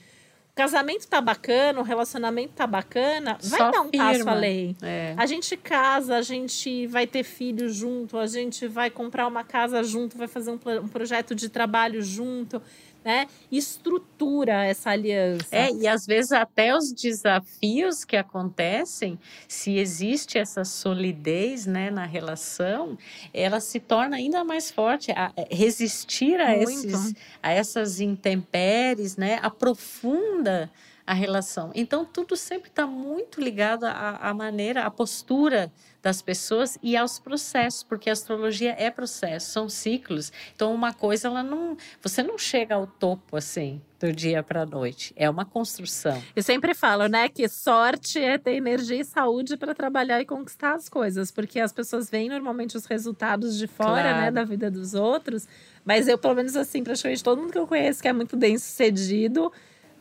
O 0.51 0.55
casamento 0.55 1.07
tá 1.07 1.19
bacana, 1.19 1.79
o 1.79 1.83
relacionamento 1.83 2.53
tá 2.53 2.67
bacana, 2.67 3.39
vai 3.41 3.59
Só 3.59 3.71
dar 3.71 3.81
um 3.81 3.89
firma. 3.89 4.05
passo 4.05 4.29
além. 4.29 4.77
É. 4.83 5.15
A 5.17 5.25
gente 5.25 5.57
casa, 5.57 6.15
a 6.15 6.21
gente 6.21 6.85
vai 6.85 7.07
ter 7.07 7.23
filhos 7.23 7.75
junto, 7.75 8.19
a 8.19 8.27
gente 8.27 8.67
vai 8.67 8.91
comprar 8.91 9.25
uma 9.25 9.43
casa 9.43 9.83
junto, 9.83 10.15
vai 10.15 10.27
fazer 10.27 10.51
um, 10.51 10.59
um 10.83 10.87
projeto 10.87 11.33
de 11.33 11.49
trabalho 11.49 12.03
junto 12.03 12.61
né, 13.03 13.27
estrutura 13.51 14.65
essa 14.65 14.91
aliança. 14.91 15.47
É, 15.51 15.71
e 15.71 15.87
às 15.87 16.05
vezes 16.05 16.31
até 16.31 16.75
os 16.75 16.91
desafios 16.93 18.03
que 18.03 18.15
acontecem, 18.15 19.19
se 19.47 19.77
existe 19.77 20.37
essa 20.37 20.63
solidez 20.63 21.65
né, 21.65 21.89
na 21.89 22.05
relação, 22.05 22.97
ela 23.33 23.59
se 23.59 23.79
torna 23.79 24.17
ainda 24.17 24.43
mais 24.43 24.71
forte. 24.71 25.11
A, 25.11 25.31
é, 25.35 25.47
resistir 25.53 26.39
a, 26.39 26.55
esses, 26.57 27.13
a 27.41 27.51
essas 27.51 27.99
intempéries, 27.99 29.17
né, 29.17 29.39
aprofunda 29.41 30.71
a 31.05 31.13
relação. 31.13 31.71
Então, 31.75 32.05
tudo 32.05 32.35
sempre 32.35 32.69
está 32.69 32.87
muito 32.87 33.41
ligado 33.41 33.83
à, 33.83 34.17
à 34.21 34.33
maneira, 34.33 34.83
à 34.83 34.91
postura 34.91 35.71
das 36.01 36.21
pessoas 36.21 36.77
e 36.81 36.95
aos 36.97 37.19
processos, 37.19 37.83
porque 37.83 38.09
a 38.09 38.13
astrologia 38.13 38.75
é 38.77 38.89
processo, 38.89 39.51
são 39.51 39.69
ciclos. 39.69 40.31
Então, 40.55 40.73
uma 40.73 40.93
coisa, 40.93 41.27
ela 41.27 41.43
não, 41.43 41.77
você 42.01 42.23
não 42.23 42.37
chega 42.37 42.75
ao 42.75 42.87
topo 42.87 43.35
assim 43.35 43.81
do 43.99 44.11
dia 44.11 44.43
para 44.43 44.63
a 44.63 44.65
noite. 44.65 45.13
É 45.15 45.29
uma 45.29 45.45
construção. 45.45 46.21
Eu 46.35 46.43
sempre 46.43 46.73
falo, 46.73 47.07
né, 47.07 47.29
que 47.29 47.47
sorte 47.47 48.19
é 48.19 48.37
ter 48.37 48.55
energia 48.55 48.99
e 48.99 49.05
saúde 49.05 49.55
para 49.55 49.73
trabalhar 49.73 50.21
e 50.21 50.25
conquistar 50.25 50.73
as 50.73 50.89
coisas, 50.89 51.31
porque 51.31 51.59
as 51.59 51.71
pessoas 51.71 52.09
veem 52.09 52.29
normalmente 52.29 52.75
os 52.75 52.85
resultados 52.85 53.57
de 53.57 53.67
fora, 53.67 54.03
né, 54.03 54.09
claro. 54.09 54.21
né, 54.21 54.31
da 54.31 54.43
vida 54.43 54.71
dos 54.71 54.93
outros. 54.93 55.47
Mas 55.85 56.07
eu, 56.07 56.17
pelo 56.17 56.35
menos 56.35 56.55
assim, 56.55 56.83
praticamente 56.83 57.23
todo 57.23 57.41
mundo 57.41 57.51
que 57.51 57.57
eu 57.57 57.67
conheço 57.67 58.01
que 58.01 58.07
é 58.07 58.13
muito 58.13 58.35
bem 58.35 58.57
sucedido 58.57 59.51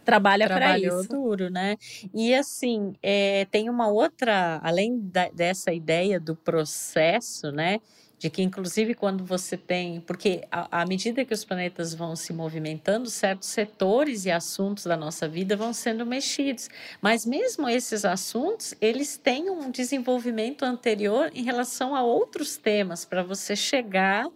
trabalha 0.04 0.46
para 0.48 0.78
isso. 0.78 1.08
duro, 1.08 1.50
né? 1.50 1.76
E 2.14 2.34
assim, 2.34 2.94
é, 3.02 3.46
tem 3.50 3.70
uma 3.70 3.88
outra, 3.88 4.60
além 4.62 4.98
da, 4.98 5.28
dessa 5.30 5.72
ideia 5.72 6.18
do 6.20 6.36
processo, 6.36 7.50
né? 7.52 7.80
De 8.18 8.30
que, 8.30 8.40
inclusive, 8.40 8.94
quando 8.94 9.24
você 9.24 9.56
tem. 9.56 10.00
Porque, 10.00 10.44
à 10.50 10.86
medida 10.86 11.24
que 11.24 11.34
os 11.34 11.44
planetas 11.44 11.92
vão 11.92 12.14
se 12.14 12.32
movimentando, 12.32 13.10
certos 13.10 13.48
setores 13.48 14.24
e 14.24 14.30
assuntos 14.30 14.84
da 14.84 14.96
nossa 14.96 15.26
vida 15.28 15.56
vão 15.56 15.72
sendo 15.72 16.06
mexidos. 16.06 16.68
Mas, 17.00 17.26
mesmo 17.26 17.68
esses 17.68 18.04
assuntos, 18.04 18.74
eles 18.80 19.16
têm 19.16 19.50
um 19.50 19.72
desenvolvimento 19.72 20.64
anterior 20.64 21.32
em 21.34 21.42
relação 21.42 21.96
a 21.96 22.02
outros 22.04 22.56
temas, 22.56 23.04
para 23.04 23.24
você 23.24 23.56
chegar 23.56 24.28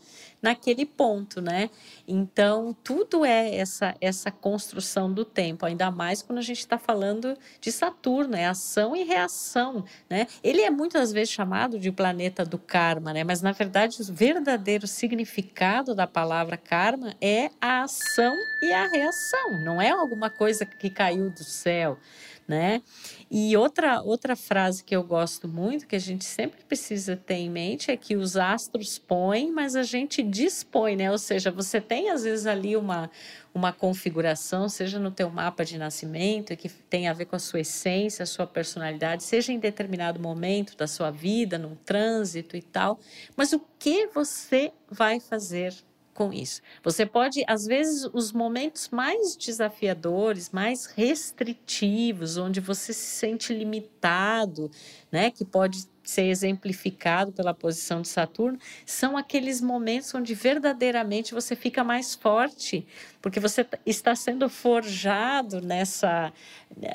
naquele 0.46 0.86
ponto, 0.86 1.40
né? 1.40 1.68
Então, 2.06 2.74
tudo 2.84 3.24
é 3.24 3.56
essa, 3.56 3.96
essa 4.00 4.30
construção 4.30 5.12
do 5.12 5.24
tempo, 5.24 5.66
ainda 5.66 5.90
mais 5.90 6.22
quando 6.22 6.38
a 6.38 6.42
gente 6.42 6.60
está 6.60 6.78
falando 6.78 7.36
de 7.60 7.72
Saturno, 7.72 8.36
é 8.36 8.46
ação 8.46 8.94
e 8.94 9.02
reação, 9.02 9.84
né? 10.08 10.28
Ele 10.44 10.62
é 10.62 10.70
muitas 10.70 11.12
vezes 11.12 11.34
chamado 11.34 11.80
de 11.80 11.90
planeta 11.90 12.44
do 12.44 12.58
karma, 12.58 13.12
né? 13.12 13.24
Mas, 13.24 13.42
na 13.42 13.50
verdade, 13.50 14.00
o 14.00 14.04
verdadeiro 14.12 14.86
significado 14.86 15.96
da 15.96 16.06
palavra 16.06 16.56
karma 16.56 17.16
é 17.20 17.50
a 17.60 17.82
ação 17.82 18.36
e 18.62 18.72
a 18.72 18.86
reação, 18.86 19.60
não 19.64 19.82
é 19.82 19.90
alguma 19.90 20.30
coisa 20.30 20.64
que 20.64 20.88
caiu 20.88 21.28
do 21.28 21.42
céu 21.42 21.98
né? 22.46 22.82
E 23.30 23.56
outra, 23.56 24.00
outra 24.02 24.36
frase 24.36 24.84
que 24.84 24.94
eu 24.94 25.02
gosto 25.02 25.48
muito, 25.48 25.86
que 25.86 25.96
a 25.96 26.00
gente 26.00 26.24
sempre 26.24 26.62
precisa 26.64 27.16
ter 27.16 27.34
em 27.34 27.50
mente, 27.50 27.90
é 27.90 27.96
que 27.96 28.16
os 28.16 28.36
astros 28.36 28.98
põem, 28.98 29.50
mas 29.50 29.74
a 29.74 29.82
gente 29.82 30.22
dispõe, 30.22 30.96
né? 30.96 31.10
Ou 31.10 31.18
seja, 31.18 31.50
você 31.50 31.80
tem 31.80 32.10
às 32.10 32.22
vezes 32.22 32.46
ali 32.46 32.76
uma, 32.76 33.10
uma 33.52 33.72
configuração, 33.72 34.68
seja 34.68 34.98
no 34.98 35.10
teu 35.10 35.28
mapa 35.30 35.64
de 35.64 35.76
nascimento, 35.76 36.56
que 36.56 36.68
tem 36.68 37.08
a 37.08 37.12
ver 37.12 37.24
com 37.24 37.36
a 37.36 37.40
sua 37.40 37.60
essência, 37.60 38.22
a 38.22 38.26
sua 38.26 38.46
personalidade, 38.46 39.24
seja 39.24 39.52
em 39.52 39.58
determinado 39.58 40.20
momento 40.20 40.76
da 40.76 40.86
sua 40.86 41.10
vida, 41.10 41.58
num 41.58 41.74
trânsito 41.74 42.56
e 42.56 42.62
tal, 42.62 43.00
mas 43.36 43.52
o 43.52 43.60
que 43.78 44.06
você 44.08 44.72
vai 44.90 45.18
fazer 45.18 45.74
com 46.16 46.32
isso. 46.32 46.60
Você 46.82 47.06
pode, 47.06 47.44
às 47.46 47.66
vezes, 47.66 48.08
os 48.12 48.32
momentos 48.32 48.88
mais 48.90 49.36
desafiadores, 49.36 50.50
mais 50.50 50.86
restritivos, 50.86 52.36
onde 52.38 52.58
você 52.58 52.92
se 52.92 53.06
sente 53.18 53.52
limitado, 53.54 54.70
né, 55.12 55.30
que 55.30 55.44
pode 55.44 55.84
ser 56.02 56.24
exemplificado 56.28 57.32
pela 57.32 57.52
posição 57.52 58.00
de 58.00 58.08
Saturno, 58.08 58.58
são 58.86 59.16
aqueles 59.16 59.60
momentos 59.60 60.14
onde 60.14 60.34
verdadeiramente 60.34 61.34
você 61.34 61.54
fica 61.56 61.82
mais 61.84 62.14
forte, 62.14 62.86
porque 63.26 63.40
você 63.40 63.66
está 63.84 64.14
sendo 64.14 64.48
forjado 64.48 65.60
nessa 65.60 66.32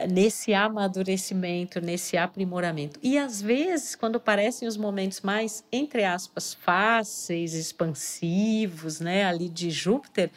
nesse 0.10 0.54
amadurecimento, 0.54 1.82
nesse 1.82 2.18
aprimoramento. 2.18 3.00
E 3.02 3.18
às 3.18 3.42
vezes, 3.42 3.96
quando 3.96 4.20
parecem 4.20 4.68
os 4.68 4.78
momentos 4.78 5.22
mais 5.22 5.64
entre 5.72 6.06
aspas 6.06 6.54
fáceis, 6.54 7.54
expansivos, 7.54 9.02
né, 9.02 9.26
ali 9.26 9.50
de 9.50 9.70
Júpiter, 9.72 10.30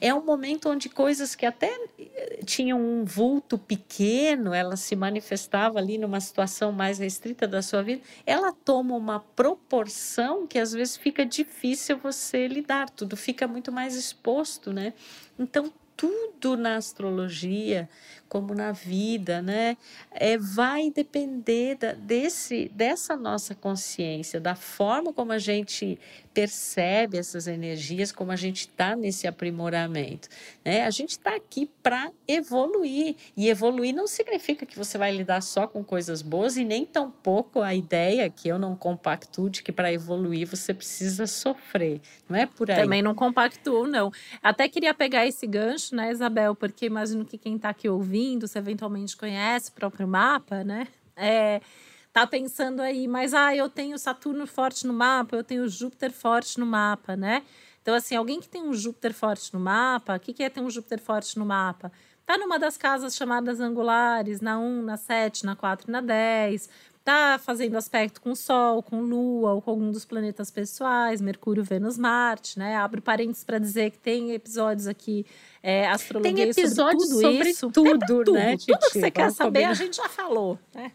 é 0.00 0.12
um 0.12 0.24
momento 0.24 0.68
onde 0.68 0.88
coisas 0.88 1.34
que 1.36 1.46
até 1.46 1.72
eh, 1.98 2.40
tinham 2.44 2.80
um 2.80 3.04
vulto 3.04 3.56
pequeno, 3.56 4.52
ela 4.54 4.76
se 4.76 4.96
manifestava 4.96 5.78
ali 5.78 5.96
numa 5.98 6.20
situação 6.20 6.72
mais 6.72 6.98
restrita 6.98 7.46
da 7.46 7.62
sua 7.62 7.82
vida, 7.82 8.02
ela 8.24 8.52
toma 8.52 8.96
uma 8.96 9.20
proporção 9.20 10.46
que 10.46 10.58
às 10.58 10.72
vezes 10.72 10.96
fica 10.96 11.24
difícil 11.24 11.98
você 11.98 12.48
lidar, 12.48 12.90
tudo 12.90 13.16
fica 13.16 13.46
muito 13.46 13.70
mais 13.70 13.94
exposto, 13.94 14.72
né? 14.72 14.92
Então, 15.38 15.72
tudo 15.96 16.56
na 16.56 16.76
astrologia, 16.76 17.88
como 18.28 18.54
na 18.54 18.72
vida, 18.72 19.40
né? 19.40 19.76
É, 20.10 20.36
vai 20.36 20.90
depender 20.90 21.76
da, 21.76 21.92
desse, 21.92 22.70
dessa 22.74 23.16
nossa 23.16 23.54
consciência, 23.54 24.40
da 24.40 24.54
forma 24.54 25.12
como 25.12 25.32
a 25.32 25.38
gente 25.38 25.98
percebe 26.36 27.16
essas 27.16 27.46
energias, 27.46 28.12
como 28.12 28.30
a 28.30 28.36
gente 28.36 28.68
está 28.68 28.94
nesse 28.94 29.26
aprimoramento. 29.26 30.28
Né? 30.62 30.84
A 30.84 30.90
gente 30.90 31.12
está 31.12 31.34
aqui 31.34 31.70
para 31.82 32.12
evoluir. 32.28 33.16
E 33.34 33.48
evoluir 33.48 33.94
não 33.94 34.06
significa 34.06 34.66
que 34.66 34.76
você 34.76 34.98
vai 34.98 35.16
lidar 35.16 35.40
só 35.40 35.66
com 35.66 35.82
coisas 35.82 36.20
boas 36.20 36.58
e 36.58 36.64
nem 36.64 36.84
tampouco 36.84 37.62
a 37.62 37.74
ideia 37.74 38.28
que 38.28 38.48
eu 38.48 38.58
não 38.58 38.76
compactuo 38.76 39.48
de 39.48 39.62
que 39.62 39.72
para 39.72 39.90
evoluir 39.90 40.46
você 40.46 40.74
precisa 40.74 41.26
sofrer. 41.26 42.02
Não 42.28 42.36
é 42.36 42.44
por 42.44 42.70
aí. 42.70 42.82
Também 42.82 43.00
não 43.00 43.14
compactuo, 43.14 43.86
não. 43.86 44.12
Até 44.42 44.68
queria 44.68 44.92
pegar 44.92 45.26
esse 45.26 45.46
gancho, 45.46 45.96
né, 45.96 46.10
Isabel? 46.10 46.54
Porque 46.54 46.84
imagino 46.84 47.24
que 47.24 47.38
quem 47.38 47.56
está 47.56 47.70
aqui 47.70 47.88
ouvindo, 47.88 48.15
se 48.46 48.58
eventualmente 48.58 49.16
conhece 49.16 49.70
o 49.70 49.72
próprio 49.72 50.06
mapa, 50.06 50.64
né? 50.64 50.88
É, 51.16 51.60
tá 52.12 52.26
pensando 52.26 52.80
aí, 52.80 53.06
mas 53.06 53.34
ah, 53.34 53.54
eu 53.54 53.68
tenho 53.68 53.98
Saturno 53.98 54.46
forte 54.46 54.86
no 54.86 54.92
mapa, 54.92 55.36
eu 55.36 55.44
tenho 55.44 55.68
Júpiter 55.68 56.12
forte 56.12 56.58
no 56.58 56.66
mapa, 56.66 57.16
né? 57.16 57.42
Então, 57.82 57.94
assim, 57.94 58.16
alguém 58.16 58.40
que 58.40 58.48
tem 58.48 58.62
um 58.62 58.74
Júpiter 58.74 59.14
forte 59.14 59.52
no 59.54 59.60
mapa, 59.60 60.16
o 60.16 60.20
que, 60.20 60.32
que 60.32 60.42
é 60.42 60.50
ter 60.50 60.60
um 60.60 60.68
Júpiter 60.70 61.00
forte 61.00 61.38
no 61.38 61.46
mapa? 61.46 61.92
Tá 62.26 62.36
numa 62.36 62.58
das 62.58 62.76
casas 62.76 63.14
chamadas 63.14 63.60
angulares, 63.60 64.40
na 64.40 64.58
1, 64.58 64.82
na 64.82 64.96
7, 64.96 65.46
na 65.46 65.54
4 65.54 65.92
na 65.92 66.00
10. 66.00 66.68
Tá 67.06 67.38
fazendo 67.42 67.76
aspecto 67.76 68.20
com 68.20 68.32
o 68.32 68.36
Sol, 68.36 68.82
com 68.82 69.00
Lua 69.00 69.52
ou 69.52 69.62
com 69.62 69.70
algum 69.70 69.90
dos 69.92 70.04
planetas 70.04 70.50
pessoais, 70.50 71.20
Mercúrio, 71.20 71.62
Vênus, 71.62 71.96
Marte, 71.96 72.58
né? 72.58 72.74
Abro 72.76 73.00
parênteses 73.00 73.44
para 73.44 73.58
dizer 73.58 73.92
que 73.92 73.98
tem 73.98 74.32
episódios 74.32 74.88
aqui 74.88 75.24
é, 75.62 75.86
astrologia 75.88 76.34
tem 76.34 76.48
episódios 76.50 77.04
sobre 77.08 77.22
tudo 77.22 77.32
sobre 77.36 77.50
isso. 77.50 77.70
tudo, 77.70 77.84
Tem 77.90 77.98
pra 77.98 78.06
tudo, 78.08 78.32
né, 78.32 78.56
tudo 78.56 78.66
que 78.66 78.74
Titi? 78.86 79.00
você 79.00 79.10
quer 79.10 79.30
saber, 79.32 79.46
combinar. 79.60 79.70
a 79.70 79.74
gente 79.74 79.96
já 79.96 80.08
falou, 80.08 80.58
né? 80.74 80.90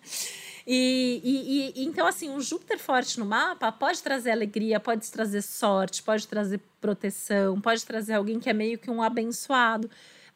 E, 0.67 1.21
e- 1.23 1.81
e- 1.81 1.85
então, 1.85 2.05
assim, 2.05 2.29
um 2.29 2.39
Júpiter 2.39 2.77
forte 2.77 3.19
no 3.19 3.25
mapa 3.25 3.71
pode 3.71 4.01
trazer 4.03 4.31
alegria, 4.31 4.79
pode 4.79 5.09
trazer 5.11 5.41
sorte, 5.41 6.03
pode 6.03 6.27
trazer 6.27 6.59
proteção, 6.79 7.59
pode 7.59 7.83
trazer 7.85 8.13
alguém 8.13 8.39
que 8.39 8.49
é 8.49 8.53
meio 8.53 8.77
que 8.77 8.91
um 8.91 9.01
abençoado. 9.01 9.89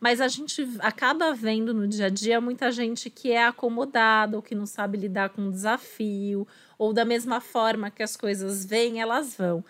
Mas 0.05 0.21
a 0.21 0.27
gente 0.27 0.69
acaba 0.81 1.33
vendo 1.33 1.73
no 1.73 1.87
dia 1.87 2.05
a 2.05 2.09
dia 2.09 2.39
muita 2.39 2.71
gente 2.71 3.09
que 3.09 3.31
é 3.31 3.43
acomodada 3.43 4.37
ou 4.37 4.43
que 4.43 4.53
não 4.53 4.67
sabe 4.67 4.99
lidar 4.99 5.29
com 5.29 5.47
o 5.47 5.51
desafio, 5.51 6.47
ou 6.77 6.93
da 6.93 7.03
mesma 7.03 7.41
forma 7.41 7.89
que 7.89 8.03
as 8.03 8.15
coisas 8.15 8.63
vêm, 8.63 9.01
elas 9.01 9.35
vão. 9.35 9.65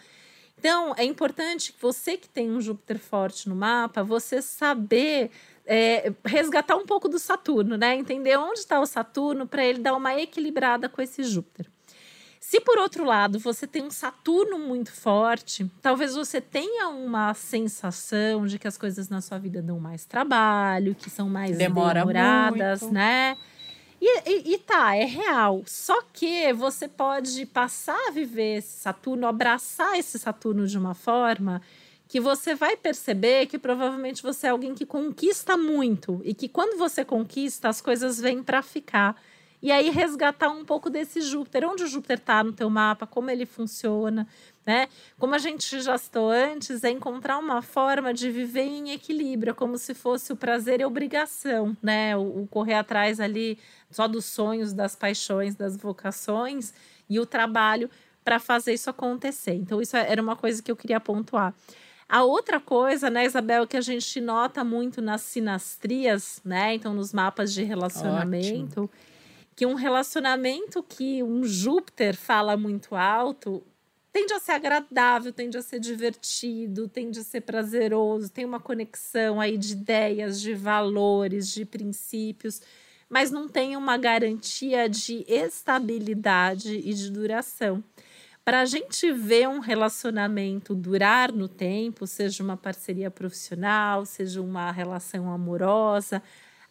Então, 0.60 0.94
é 0.98 1.06
importante 1.06 1.72
que 1.72 1.82
você 1.82 2.18
que 2.18 2.28
tem 2.28 2.52
um 2.52 2.60
Júpiter 2.60 3.00
forte 3.00 3.48
no 3.48 3.56
mapa, 3.56 4.04
você 4.04 4.42
saber 4.42 5.32
é, 5.66 6.12
resgatar 6.26 6.76
um 6.76 6.86
pouco 6.86 7.08
do 7.08 7.18
Saturno, 7.18 7.78
né? 7.78 7.96
Entender 7.96 8.38
onde 8.38 8.60
está 8.60 8.82
o 8.82 8.86
Saturno 8.86 9.48
para 9.48 9.64
ele 9.64 9.80
dar 9.80 9.96
uma 9.96 10.20
equilibrada 10.20 10.90
com 10.90 11.02
esse 11.02 11.24
Júpiter. 11.24 11.72
Se 12.48 12.62
por 12.62 12.78
outro 12.78 13.04
lado 13.04 13.40
você 13.40 13.66
tem 13.66 13.82
um 13.84 13.90
Saturno 13.90 14.60
muito 14.60 14.92
forte, 14.92 15.68
talvez 15.82 16.14
você 16.14 16.40
tenha 16.40 16.90
uma 16.90 17.34
sensação 17.34 18.46
de 18.46 18.60
que 18.60 18.68
as 18.68 18.78
coisas 18.78 19.10
na 19.10 19.20
sua 19.20 19.40
vida 19.40 19.64
dão 19.64 19.80
mais 19.80 20.06
trabalho, 20.06 20.94
que 20.94 21.10
são 21.10 21.28
mais 21.28 21.58
Demora 21.58 22.02
demoradas, 22.02 22.82
muito. 22.82 22.94
né? 22.94 23.36
E, 24.00 24.30
e- 24.30 24.54
e 24.54 24.58
tá, 24.60 24.96
é 24.96 25.06
real. 25.06 25.64
Só 25.66 26.04
que 26.14 26.54
você 26.54 26.88
pode 26.88 27.48
passar 27.48 27.98
a 28.10 28.12
viver 28.12 28.58
esse 28.58 28.78
Saturno, 28.78 29.26
abraçar 29.26 29.98
esse 29.98 30.20
Saturno 30.20 30.68
de 30.68 30.78
uma 30.78 30.94
forma 30.94 31.64
que 32.08 32.20
você 32.20 32.54
vai 32.54 32.78
perceber 32.78 33.48
que 33.48 33.58
provavelmente 33.58 34.22
você 34.22 34.46
é 34.46 34.52
alguém 34.52 34.76
que 34.76 34.86
conquista 34.86 35.58
muito 35.58 36.22
e 36.24 36.32
que 36.32 36.48
quando 36.48 36.78
você 36.78 37.04
conquista 37.04 37.70
as 37.70 37.82
coisas 37.82 38.22
vêm 38.22 38.44
para 38.44 38.62
ficar. 38.62 39.20
E 39.66 39.72
aí 39.72 39.90
resgatar 39.90 40.50
um 40.50 40.64
pouco 40.64 40.92
desse 40.92 41.22
Júpiter, 41.22 41.68
onde 41.68 41.86
o 41.86 41.88
Júpiter 41.88 42.20
está 42.20 42.44
no 42.44 42.54
teu 42.54 42.70
mapa, 42.70 43.08
como 43.08 43.32
ele 43.32 43.48
funciona, 43.48 44.28
né? 44.64 44.88
Como 45.18 45.34
a 45.34 45.40
gente 45.40 45.82
já 45.82 45.98
citou 45.98 46.30
antes, 46.30 46.84
é 46.84 46.92
encontrar 46.92 47.40
uma 47.40 47.64
forma 47.64 48.14
de 48.14 48.30
viver 48.30 48.62
em 48.62 48.92
equilíbrio, 48.92 49.56
como 49.56 49.76
se 49.80 49.96
fosse 49.96 50.32
o 50.32 50.36
prazer 50.36 50.82
e 50.82 50.84
a 50.84 50.88
obrigação, 50.88 51.76
né? 51.82 52.16
O, 52.16 52.44
o 52.44 52.48
correr 52.48 52.76
atrás 52.76 53.20
ali 53.20 53.58
só 53.90 54.08
dos 54.08 54.26
sonhos, 54.26 54.72
das 54.72 54.96
paixões, 54.96 55.56
das 55.56 55.76
vocações 55.76 56.72
e 57.10 57.20
o 57.20 57.26
trabalho 57.26 57.90
para 58.24 58.38
fazer 58.38 58.72
isso 58.72 58.92
acontecer. 58.92 59.56
Então 59.56 59.82
isso 59.82 59.98
era 59.98 60.22
uma 60.22 60.36
coisa 60.36 60.62
que 60.62 60.70
eu 60.70 60.76
queria 60.76 61.00
pontuar. 61.00 61.56
A 62.08 62.24
outra 62.24 62.60
coisa, 62.60 63.10
né, 63.10 63.26
Isabel, 63.26 63.66
que 63.66 63.78
a 63.78 63.82
gente 63.82 64.22
nota 64.22 64.64
muito 64.64 65.02
nas 65.02 65.24
sinastrias, 65.24 66.40
né? 66.46 66.76
Então, 66.76 66.94
nos 66.94 67.12
mapas 67.12 67.52
de 67.52 67.64
relacionamento, 67.64 68.88
que 69.56 69.66
um 69.66 69.76
relacionamento 69.76 70.84
que 70.84 71.24
um 71.24 71.44
Júpiter 71.44 72.16
fala 72.16 72.58
muito 72.58 72.96
alto 72.96 73.64
tende 74.12 74.34
a 74.34 74.40
ser 74.40 74.54
agradável, 74.54 75.34
tende 75.34 75.58
a 75.58 75.62
ser 75.62 75.80
divertido, 75.80 76.88
tende 76.88 77.20
a 77.20 77.24
ser 77.24 77.42
prazeroso, 77.42 78.30
tem 78.30 78.46
uma 78.46 78.60
conexão 78.60 79.42
aí 79.42 79.58
de 79.58 79.74
ideias, 79.74 80.40
de 80.40 80.54
valores, 80.54 81.50
de 81.50 81.66
princípios, 81.66 82.62
mas 83.10 83.30
não 83.30 83.48
tem 83.48 83.76
uma 83.76 83.98
garantia 83.98 84.88
de 84.88 85.26
estabilidade 85.28 86.76
e 86.76 86.94
de 86.94 87.12
duração. 87.12 87.84
Para 88.44 88.62
a 88.62 88.66
gente 88.66 89.12
ver 89.12 89.50
um 89.50 89.60
relacionamento 89.60 90.76
durar 90.76 91.32
no 91.32 91.50
tempo, 91.50 92.06
seja 92.06 92.44
uma 92.44 92.56
parceria 92.56 93.12
profissional, 93.12 94.06
seja 94.06 94.42
uma 94.42 94.72
relação 94.72 95.30
amorosa, 95.30 96.22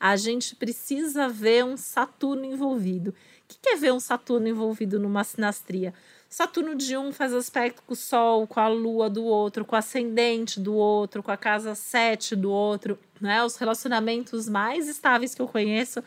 a 0.06 0.16
gente 0.16 0.54
precisa 0.54 1.30
ver 1.30 1.64
um 1.64 1.78
Saturno 1.78 2.44
envolvido. 2.44 3.08
O 3.10 3.14
que 3.48 3.56
que 3.58 3.68
é 3.70 3.76
ver 3.76 3.90
um 3.90 3.98
Saturno 3.98 4.46
envolvido 4.46 5.00
numa 5.00 5.24
sinastria? 5.24 5.94
Saturno 6.28 6.74
de 6.74 6.94
um 6.94 7.10
faz 7.10 7.32
aspecto 7.32 7.82
com 7.86 7.94
o 7.94 7.96
Sol, 7.96 8.46
com 8.46 8.60
a 8.60 8.68
Lua 8.68 9.08
do 9.08 9.24
outro, 9.24 9.64
com 9.64 9.74
o 9.74 9.78
ascendente 9.78 10.60
do 10.60 10.74
outro, 10.74 11.22
com 11.22 11.30
a 11.30 11.38
casa 11.38 11.74
7 11.74 12.36
do 12.36 12.50
outro. 12.50 12.98
Né? 13.18 13.42
Os 13.42 13.56
relacionamentos 13.56 14.46
mais 14.46 14.88
estáveis 14.88 15.34
que 15.34 15.40
eu 15.40 15.48
conheço 15.48 16.04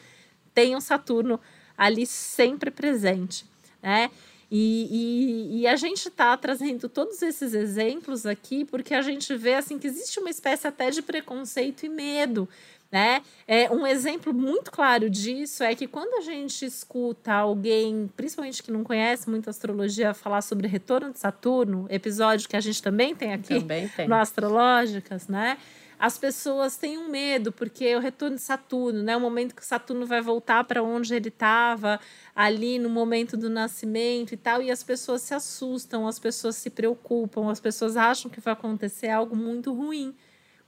têm 0.54 0.76
um 0.76 0.82
Saturno 0.82 1.40
ali 1.76 2.06
sempre 2.06 2.70
presente. 2.70 3.46
Né? 3.82 4.12
E, 4.52 4.88
e- 4.92 5.60
e 5.62 5.68
a 5.68 5.76
gente 5.76 6.08
está 6.08 6.38
trazendo 6.38 6.88
todos 6.88 7.22
esses 7.24 7.54
exemplos 7.56 8.26
aqui 8.28 8.64
porque 8.64 8.94
a 8.94 9.02
gente 9.02 9.36
vê 9.36 9.56
assim 9.56 9.78
que 9.80 9.88
existe 9.88 10.20
uma 10.20 10.30
espécie 10.30 10.68
até 10.68 10.90
de 10.92 11.02
preconceito 11.02 11.84
e 11.86 11.90
medo. 11.90 12.48
Né? 12.90 13.22
É, 13.46 13.70
um 13.70 13.86
exemplo 13.86 14.34
muito 14.34 14.72
claro 14.72 15.10
disso 15.10 15.62
é 15.62 15.76
que 15.76 15.88
quando 15.88 16.20
a 16.20 16.22
gente 16.22 16.64
escuta 16.66 17.34
alguém, 17.34 18.10
principalmente 18.16 18.64
que 18.64 18.72
não 18.72 18.82
conhece 18.82 19.30
muito 19.30 19.50
astrologia, 19.50 20.14
falar 20.14 20.42
sobre 20.42 20.68
retorno 20.68 21.12
de 21.12 21.20
Saturno, 21.20 21.86
episódio 21.90 22.48
que 22.48 22.56
a 22.56 22.62
gente 22.62 22.82
também 22.82 23.14
tem 23.14 23.34
aqui 23.34 23.60
Também 23.60 23.90
tem. 23.90 24.08
no 24.08 24.16
Astrológicas, 24.16 25.28
né? 25.28 25.58
As 26.00 26.16
pessoas 26.18 26.78
têm 26.78 26.98
um 26.98 27.10
medo, 27.10 27.52
porque 27.52 27.96
o 27.96 28.00
retorno 28.00 28.36
de 28.36 28.42
Saturno, 28.42 29.02
né? 29.02 29.18
O 29.18 29.20
momento 29.20 29.56
que 29.56 29.66
Saturno 29.66 30.06
vai 30.06 30.22
voltar 30.22 30.64
para 30.64 30.84
onde 30.84 31.14
ele 31.14 31.30
estava, 31.30 32.00
ali 32.36 32.78
no 32.78 32.88
momento 32.88 33.36
do 33.36 33.50
nascimento 33.50 34.32
e 34.32 34.38
tal, 34.38 34.62
e 34.62 34.70
as 34.70 34.84
pessoas 34.84 35.24
se 35.24 35.34
assustam, 35.34 36.08
as 36.08 36.20
pessoas 36.20 36.56
se 36.56 36.70
preocupam, 36.70 37.50
as 37.50 37.60
pessoas 37.60 37.98
acham 37.98 38.30
que 38.30 38.40
vai 38.40 38.54
acontecer 38.54 39.10
algo 39.10 39.36
muito 39.36 39.74
ruim. 39.74 40.16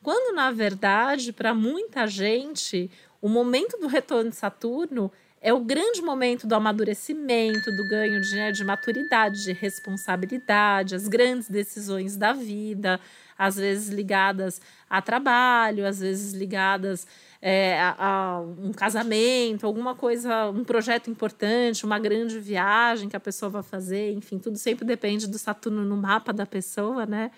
Quando, 0.01 0.35
na 0.35 0.51
verdade, 0.51 1.33
para 1.33 1.53
muita 1.53 2.07
gente, 2.07 2.89
o 3.21 3.27
momento 3.27 3.77
do 3.77 3.87
retorno 3.87 4.29
de 4.29 4.35
Saturno 4.35 5.11
é 5.41 5.53
o 5.53 5.59
grande 5.59 6.01
momento 6.01 6.45
do 6.45 6.55
amadurecimento, 6.55 7.71
do 7.71 7.87
ganho 7.87 8.21
de, 8.21 8.35
né, 8.35 8.51
de 8.51 8.63
maturidade, 8.63 9.43
de 9.43 9.53
responsabilidade, 9.53 10.95
as 10.95 11.07
grandes 11.07 11.49
decisões 11.49 12.17
da 12.17 12.33
vida, 12.33 12.99
às 13.37 13.55
vezes 13.55 13.87
ligadas 13.89 14.61
a 14.89 15.01
trabalho, 15.01 15.85
às 15.85 15.99
vezes 15.99 16.33
ligadas 16.33 17.07
é, 17.41 17.79
a, 17.79 17.95
a 17.97 18.41
um 18.41 18.73
casamento, 18.73 19.65
alguma 19.65 19.95
coisa, 19.95 20.49
um 20.49 20.65
projeto 20.65 21.09
importante, 21.09 21.85
uma 21.85 21.99
grande 21.99 22.37
viagem 22.37 23.07
que 23.07 23.15
a 23.15 23.19
pessoa 23.19 23.49
vai 23.49 23.63
fazer, 23.63 24.11
enfim, 24.11 24.37
tudo 24.37 24.57
sempre 24.57 24.83
depende 24.83 25.25
do 25.25 25.37
Saturno 25.37 25.85
no 25.85 25.95
mapa 25.95 26.33
da 26.33 26.45
pessoa, 26.45 27.05
né? 27.05 27.31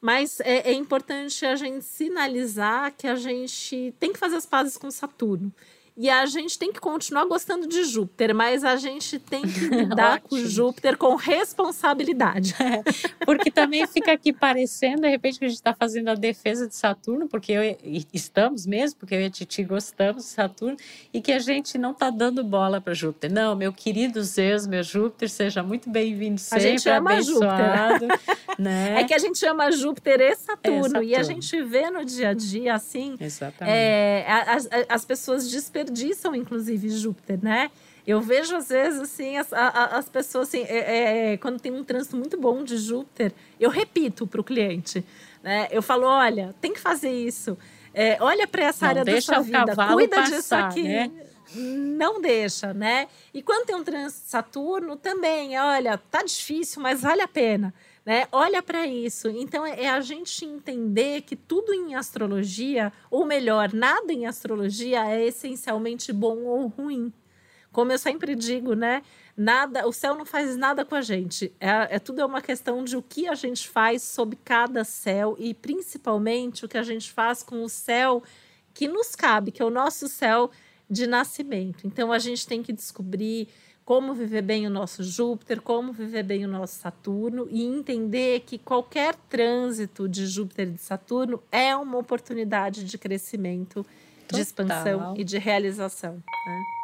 Mas 0.00 0.40
é, 0.40 0.70
é 0.70 0.72
importante 0.72 1.44
a 1.44 1.56
gente 1.56 1.84
sinalizar 1.84 2.94
que 2.96 3.06
a 3.06 3.16
gente 3.16 3.94
tem 3.98 4.12
que 4.12 4.18
fazer 4.18 4.36
as 4.36 4.46
pazes 4.46 4.76
com 4.76 4.90
Saturno. 4.90 5.52
E 6.00 6.08
a 6.08 6.24
gente 6.26 6.56
tem 6.56 6.72
que 6.72 6.78
continuar 6.78 7.24
gostando 7.24 7.66
de 7.66 7.82
Júpiter, 7.82 8.32
mas 8.32 8.62
a 8.62 8.76
gente 8.76 9.18
tem 9.18 9.42
que 9.42 9.58
lidar 9.66 10.20
com. 10.20 10.36
Júpiter 10.38 10.96
com 10.96 11.16
responsabilidade. 11.16 12.54
Porque 13.26 13.50
também 13.50 13.84
fica 13.86 14.12
aqui 14.12 14.32
parecendo, 14.32 15.02
de 15.02 15.08
repente, 15.08 15.38
que 15.40 15.44
a 15.44 15.48
gente 15.48 15.56
está 15.58 15.74
fazendo 15.74 16.08
a 16.08 16.14
defesa 16.14 16.68
de 16.68 16.74
Saturno, 16.76 17.28
porque 17.28 17.52
eu, 17.52 17.76
estamos 18.12 18.64
mesmo, 18.64 18.98
porque 19.00 19.14
eu 19.14 19.20
e 19.20 19.24
a 19.26 19.30
Titi 19.30 19.62
gostamos 19.64 20.24
de 20.24 20.30
Saturno, 20.30 20.76
e 21.12 21.20
que 21.20 21.32
a 21.32 21.38
gente 21.38 21.76
não 21.76 21.90
está 21.90 22.08
dando 22.10 22.42
bola 22.44 22.80
para 22.80 22.94
Júpiter. 22.94 23.30
Não, 23.32 23.54
meu 23.56 23.72
querido 23.72 24.22
Zeus, 24.22 24.66
meu 24.66 24.82
Júpiter, 24.82 25.28
seja 25.28 25.62
muito 25.62 25.90
bem-vindo 25.90 26.36
A 26.36 26.38
sempre, 26.38 26.62
gente 26.62 26.88
ama 26.88 27.12
abençoado. 27.12 28.06
Né? 28.58 29.02
É 29.02 29.04
que 29.04 29.14
a 29.14 29.18
gente 29.18 29.44
ama 29.46 29.70
Júpiter 29.70 30.20
e 30.20 30.34
Saturno, 30.34 30.98
É, 31.00 31.04
e 31.04 31.14
a 31.14 31.18
Saturno. 31.22 31.42
gente 31.42 31.62
vê 31.62 31.90
no 31.90 32.04
dia 32.04 32.30
a 32.30 32.34
dia 32.34 32.74
assim. 32.74 33.14
É, 33.60 34.24
a- 34.26 34.54
as, 34.54 34.66
a- 34.66 34.86
as 34.88 35.04
pessoas 35.04 35.48
desperdiçam, 35.92 36.34
inclusive, 36.34 36.88
Júpiter, 36.90 37.38
né? 37.42 37.70
Eu 38.06 38.20
vejo, 38.20 38.56
às 38.56 38.68
vezes, 38.68 39.00
assim, 39.00 39.36
as, 39.36 39.52
a- 39.52 39.96
as 39.98 40.08
pessoas, 40.08 40.48
assim, 40.48 40.62
é- 40.62 41.32
é, 41.32 41.36
quando 41.36 41.60
tem 41.60 41.72
um 41.72 41.84
trânsito 41.84 42.16
muito 42.16 42.38
bom 42.38 42.62
de 42.64 42.76
Júpiter, 42.78 43.32
eu 43.60 43.68
repito 43.70 44.26
para 44.26 44.40
o 44.40 44.44
cliente, 44.44 45.04
né? 45.42 45.68
Eu 45.70 45.82
falo, 45.82 46.06
olha, 46.06 46.54
tem 46.60 46.72
que 46.72 46.80
fazer 46.80 47.10
isso. 47.10 47.56
É, 47.92 48.16
olha 48.20 48.46
para 48.46 48.64
essa 48.64 48.84
Não 48.86 48.90
área 48.90 49.04
da 49.04 49.20
sua 49.20 49.40
vida, 49.40 49.74
cuida 49.94 50.22
disso 50.22 50.36
passar, 50.50 50.68
aqui. 50.68 50.82
né? 50.84 51.10
Não 51.54 52.20
deixa, 52.20 52.72
né? 52.74 53.08
E 53.32 53.42
quando 53.42 53.66
tem 53.66 53.74
um 53.74 53.82
trânsito 53.84 54.24
de 54.24 54.30
Saturno, 54.30 54.96
também, 54.96 55.58
olha, 55.58 55.96
tá 56.10 56.22
difícil, 56.22 56.80
mas 56.82 57.00
vale 57.00 57.22
a 57.22 57.28
pena. 57.28 57.74
Né? 58.08 58.26
Olha 58.32 58.62
para 58.62 58.86
isso. 58.86 59.28
Então 59.28 59.66
é 59.66 59.84
é 59.84 59.90
a 59.90 60.00
gente 60.00 60.42
entender 60.42 61.20
que 61.20 61.36
tudo 61.36 61.74
em 61.74 61.94
astrologia, 61.94 62.90
ou 63.10 63.26
melhor, 63.26 63.70
nada 63.74 64.10
em 64.10 64.24
astrologia 64.26 65.04
é 65.04 65.26
essencialmente 65.26 66.10
bom 66.10 66.38
ou 66.44 66.68
ruim. 66.68 67.12
Como 67.70 67.92
eu 67.92 67.98
sempre 67.98 68.34
digo, 68.34 68.72
né? 68.72 69.02
Nada, 69.36 69.86
o 69.86 69.92
céu 69.92 70.14
não 70.14 70.24
faz 70.24 70.56
nada 70.56 70.86
com 70.86 70.94
a 70.94 71.02
gente. 71.02 71.52
É, 71.60 71.96
é 71.96 71.98
tudo 71.98 72.22
é 72.22 72.24
uma 72.24 72.40
questão 72.40 72.82
de 72.82 72.96
o 72.96 73.02
que 73.02 73.28
a 73.28 73.34
gente 73.34 73.68
faz 73.68 74.02
sob 74.04 74.36
cada 74.42 74.84
céu 74.84 75.36
e 75.38 75.52
principalmente 75.52 76.64
o 76.64 76.68
que 76.68 76.78
a 76.78 76.82
gente 76.82 77.12
faz 77.12 77.42
com 77.42 77.62
o 77.62 77.68
céu 77.68 78.22
que 78.72 78.88
nos 78.88 79.14
cabe, 79.14 79.52
que 79.52 79.60
é 79.60 79.64
o 79.66 79.70
nosso 79.70 80.08
céu 80.08 80.50
de 80.88 81.06
nascimento. 81.06 81.86
Então 81.86 82.10
a 82.10 82.18
gente 82.18 82.46
tem 82.46 82.62
que 82.62 82.72
descobrir 82.72 83.48
como 83.88 84.12
viver 84.12 84.42
bem 84.42 84.66
o 84.66 84.70
nosso 84.70 85.02
Júpiter, 85.02 85.62
como 85.62 85.94
viver 85.94 86.22
bem 86.22 86.44
o 86.44 86.48
nosso 86.48 86.78
Saturno 86.78 87.48
e 87.50 87.64
entender 87.64 88.40
que 88.40 88.58
qualquer 88.58 89.14
trânsito 89.30 90.06
de 90.06 90.26
Júpiter 90.26 90.68
e 90.68 90.72
de 90.72 90.82
Saturno 90.82 91.42
é 91.50 91.74
uma 91.74 91.96
oportunidade 91.96 92.84
de 92.84 92.98
crescimento, 92.98 93.76
Total. 93.76 94.34
de 94.34 94.40
expansão 94.42 95.14
e 95.16 95.24
de 95.24 95.38
realização. 95.38 96.16
Né? 96.16 96.77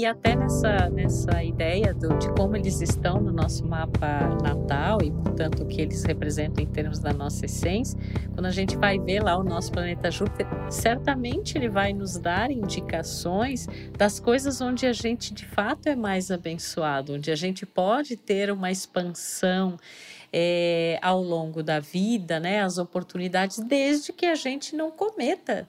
E 0.00 0.06
até 0.06 0.34
nessa, 0.34 0.88
nessa 0.88 1.44
ideia 1.44 1.92
do, 1.92 2.16
de 2.16 2.32
como 2.32 2.56
eles 2.56 2.80
estão 2.80 3.20
no 3.20 3.30
nosso 3.30 3.66
mapa 3.66 4.30
natal 4.42 5.02
e, 5.02 5.10
portanto, 5.10 5.62
o 5.62 5.66
que 5.66 5.82
eles 5.82 6.04
representam 6.04 6.64
em 6.64 6.66
termos 6.66 6.98
da 7.00 7.12
nossa 7.12 7.44
essência, 7.44 8.00
quando 8.32 8.46
a 8.46 8.50
gente 8.50 8.78
vai 8.78 8.98
ver 8.98 9.22
lá 9.22 9.36
o 9.36 9.44
nosso 9.44 9.70
planeta 9.70 10.10
Júpiter, 10.10 10.46
certamente 10.70 11.58
ele 11.58 11.68
vai 11.68 11.92
nos 11.92 12.16
dar 12.16 12.50
indicações 12.50 13.66
das 13.98 14.18
coisas 14.18 14.62
onde 14.62 14.86
a 14.86 14.92
gente 14.94 15.34
de 15.34 15.44
fato 15.44 15.86
é 15.86 15.94
mais 15.94 16.30
abençoado, 16.30 17.16
onde 17.16 17.30
a 17.30 17.36
gente 17.36 17.66
pode 17.66 18.16
ter 18.16 18.50
uma 18.50 18.70
expansão. 18.70 19.76
É, 20.32 20.96
ao 21.02 21.20
longo 21.20 21.60
da 21.60 21.80
vida, 21.80 22.38
né, 22.38 22.62
as 22.62 22.78
oportunidades, 22.78 23.58
desde 23.58 24.12
que 24.12 24.26
a 24.26 24.36
gente 24.36 24.76
não 24.76 24.88
cometa 24.88 25.66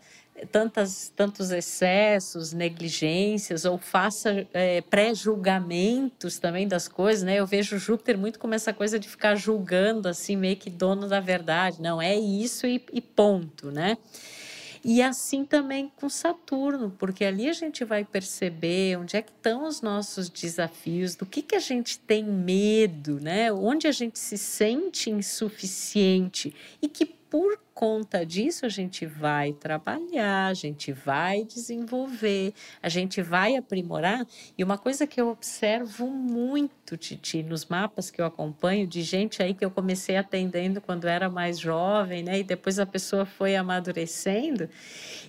tantas, 0.52 1.12
tantos 1.16 1.52
excessos, 1.52 2.54
negligências, 2.54 3.66
ou 3.66 3.78
faça 3.78 4.48
é, 4.54 4.82
pré-julgamentos 4.82 6.40
também 6.40 6.68
das 6.68 6.88
coisas, 6.88 7.24
né? 7.24 7.36
Eu 7.36 7.46
vejo 7.46 7.78
Júpiter 7.78 8.18
muito 8.18 8.40
como 8.40 8.54
essa 8.54 8.74
coisa 8.74 8.98
de 8.98 9.08
ficar 9.08 9.36
julgando, 9.36 10.08
assim, 10.08 10.36
meio 10.36 10.58
que 10.58 10.70
dono 10.70 11.08
da 11.08 11.20
verdade. 11.20 11.82
Não, 11.82 12.02
é 12.02 12.16
isso 12.16 12.66
e, 12.66 12.84
e 12.92 13.02
ponto, 13.02 13.72
né? 13.72 13.98
E 14.84 15.02
assim 15.02 15.46
também 15.46 15.92
com 15.96 16.10
Saturno, 16.10 16.92
porque 16.98 17.24
ali 17.24 17.48
a 17.48 17.54
gente 17.54 17.86
vai 17.86 18.04
perceber 18.04 18.98
onde 18.98 19.16
é 19.16 19.22
que 19.22 19.32
estão 19.32 19.68
os 19.68 19.80
nossos 19.80 20.28
desafios, 20.28 21.16
do 21.16 21.24
que, 21.24 21.44
que 21.44 21.56
a 21.56 21.60
gente 21.60 22.00
tem 22.00 22.24
medo, 22.24 23.20
né? 23.20 23.54
Onde 23.54 23.88
a 23.88 23.92
gente 23.92 24.18
se 24.18 24.40
sente 24.40 25.12
insuficiente 25.12 26.56
e 26.82 26.88
que 26.88 27.06
por 27.06 27.60
conta 27.74 28.26
disso, 28.26 28.66
a 28.66 28.70
gente 28.70 29.06
vai 29.06 29.54
trabalhar, 29.54 30.48
a 30.48 30.54
gente 30.54 30.92
vai 30.92 31.44
desenvolver, 31.44 32.54
a 32.82 32.90
gente 32.90 33.22
vai 33.22 33.56
aprimorar. 33.56 34.26
E 34.58 34.64
uma 34.64 34.78
coisa 34.78 35.08
que 35.08 35.20
eu 35.20 35.30
observo 35.30 36.08
muito, 36.08 36.98
Titi, 36.98 37.42
nos 37.42 37.66
mapas 37.66 38.12
que 38.12 38.22
eu 38.22 38.26
acompanho, 38.26 38.86
de 38.86 39.02
gente 39.02 39.42
aí 39.42 39.54
que 39.54 39.64
eu 39.64 39.72
comecei 39.72 40.18
atendendo 40.18 40.82
quando 40.82 41.08
era 41.08 41.30
mais 41.30 41.58
jovem, 41.60 42.24
né? 42.24 42.40
E 42.40 42.44
depois 42.44 42.78
a 42.78 42.86
pessoa 42.86 43.26
foi 43.26 43.56
amadurecendo. 43.56 44.70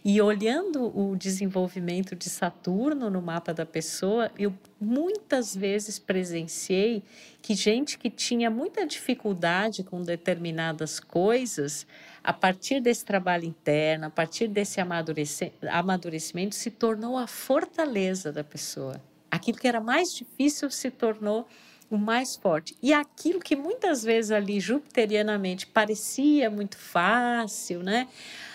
E 0.05 0.21
olhando 0.21 0.97
o 0.99 1.17
desenvolvimento 1.17 2.17
de 2.17 2.29
Saturno 2.29 3.09
no 3.09 3.23
mapa 3.23 3.55
da 3.55 3.65
pessoa, 3.65 4.31
eu 4.39 4.53
muitas 4.81 5.55
vezes 5.55 5.99
presenciei 5.99 7.03
que 7.41 7.55
gente 7.55 7.99
que 7.99 8.11
tinha 8.11 8.51
muita 8.51 8.87
dificuldade 8.87 9.83
com 9.83 10.03
determinadas 10.03 10.99
coisas, 10.99 11.87
a 12.25 12.33
partir 12.33 12.81
desse 12.81 13.05
trabalho 13.05 13.45
interno, 13.45 14.07
a 14.07 14.11
partir 14.11 14.49
desse 14.49 14.81
amadurecimento, 14.81 16.55
se 16.55 16.71
tornou 16.71 17.19
a 17.19 17.27
fortaleza 17.27 18.31
da 18.31 18.45
pessoa. 18.45 19.01
Aquilo 19.31 19.59
que 19.59 19.67
era 19.67 19.81
mais 19.81 20.15
difícil 20.15 20.71
se 20.71 20.91
tornou 20.91 21.47
o 21.91 21.99
mais 21.99 22.37
forte. 22.37 22.77
E 22.83 22.93
aquilo 22.93 23.41
que 23.41 23.55
muitas 23.55 24.03
vezes 24.03 24.31
ali, 24.31 24.61
jupiterianamente, 24.61 25.67
parecia 25.67 26.49
muito 26.49 26.79
fácil, 26.79 27.83
né? 27.83 28.09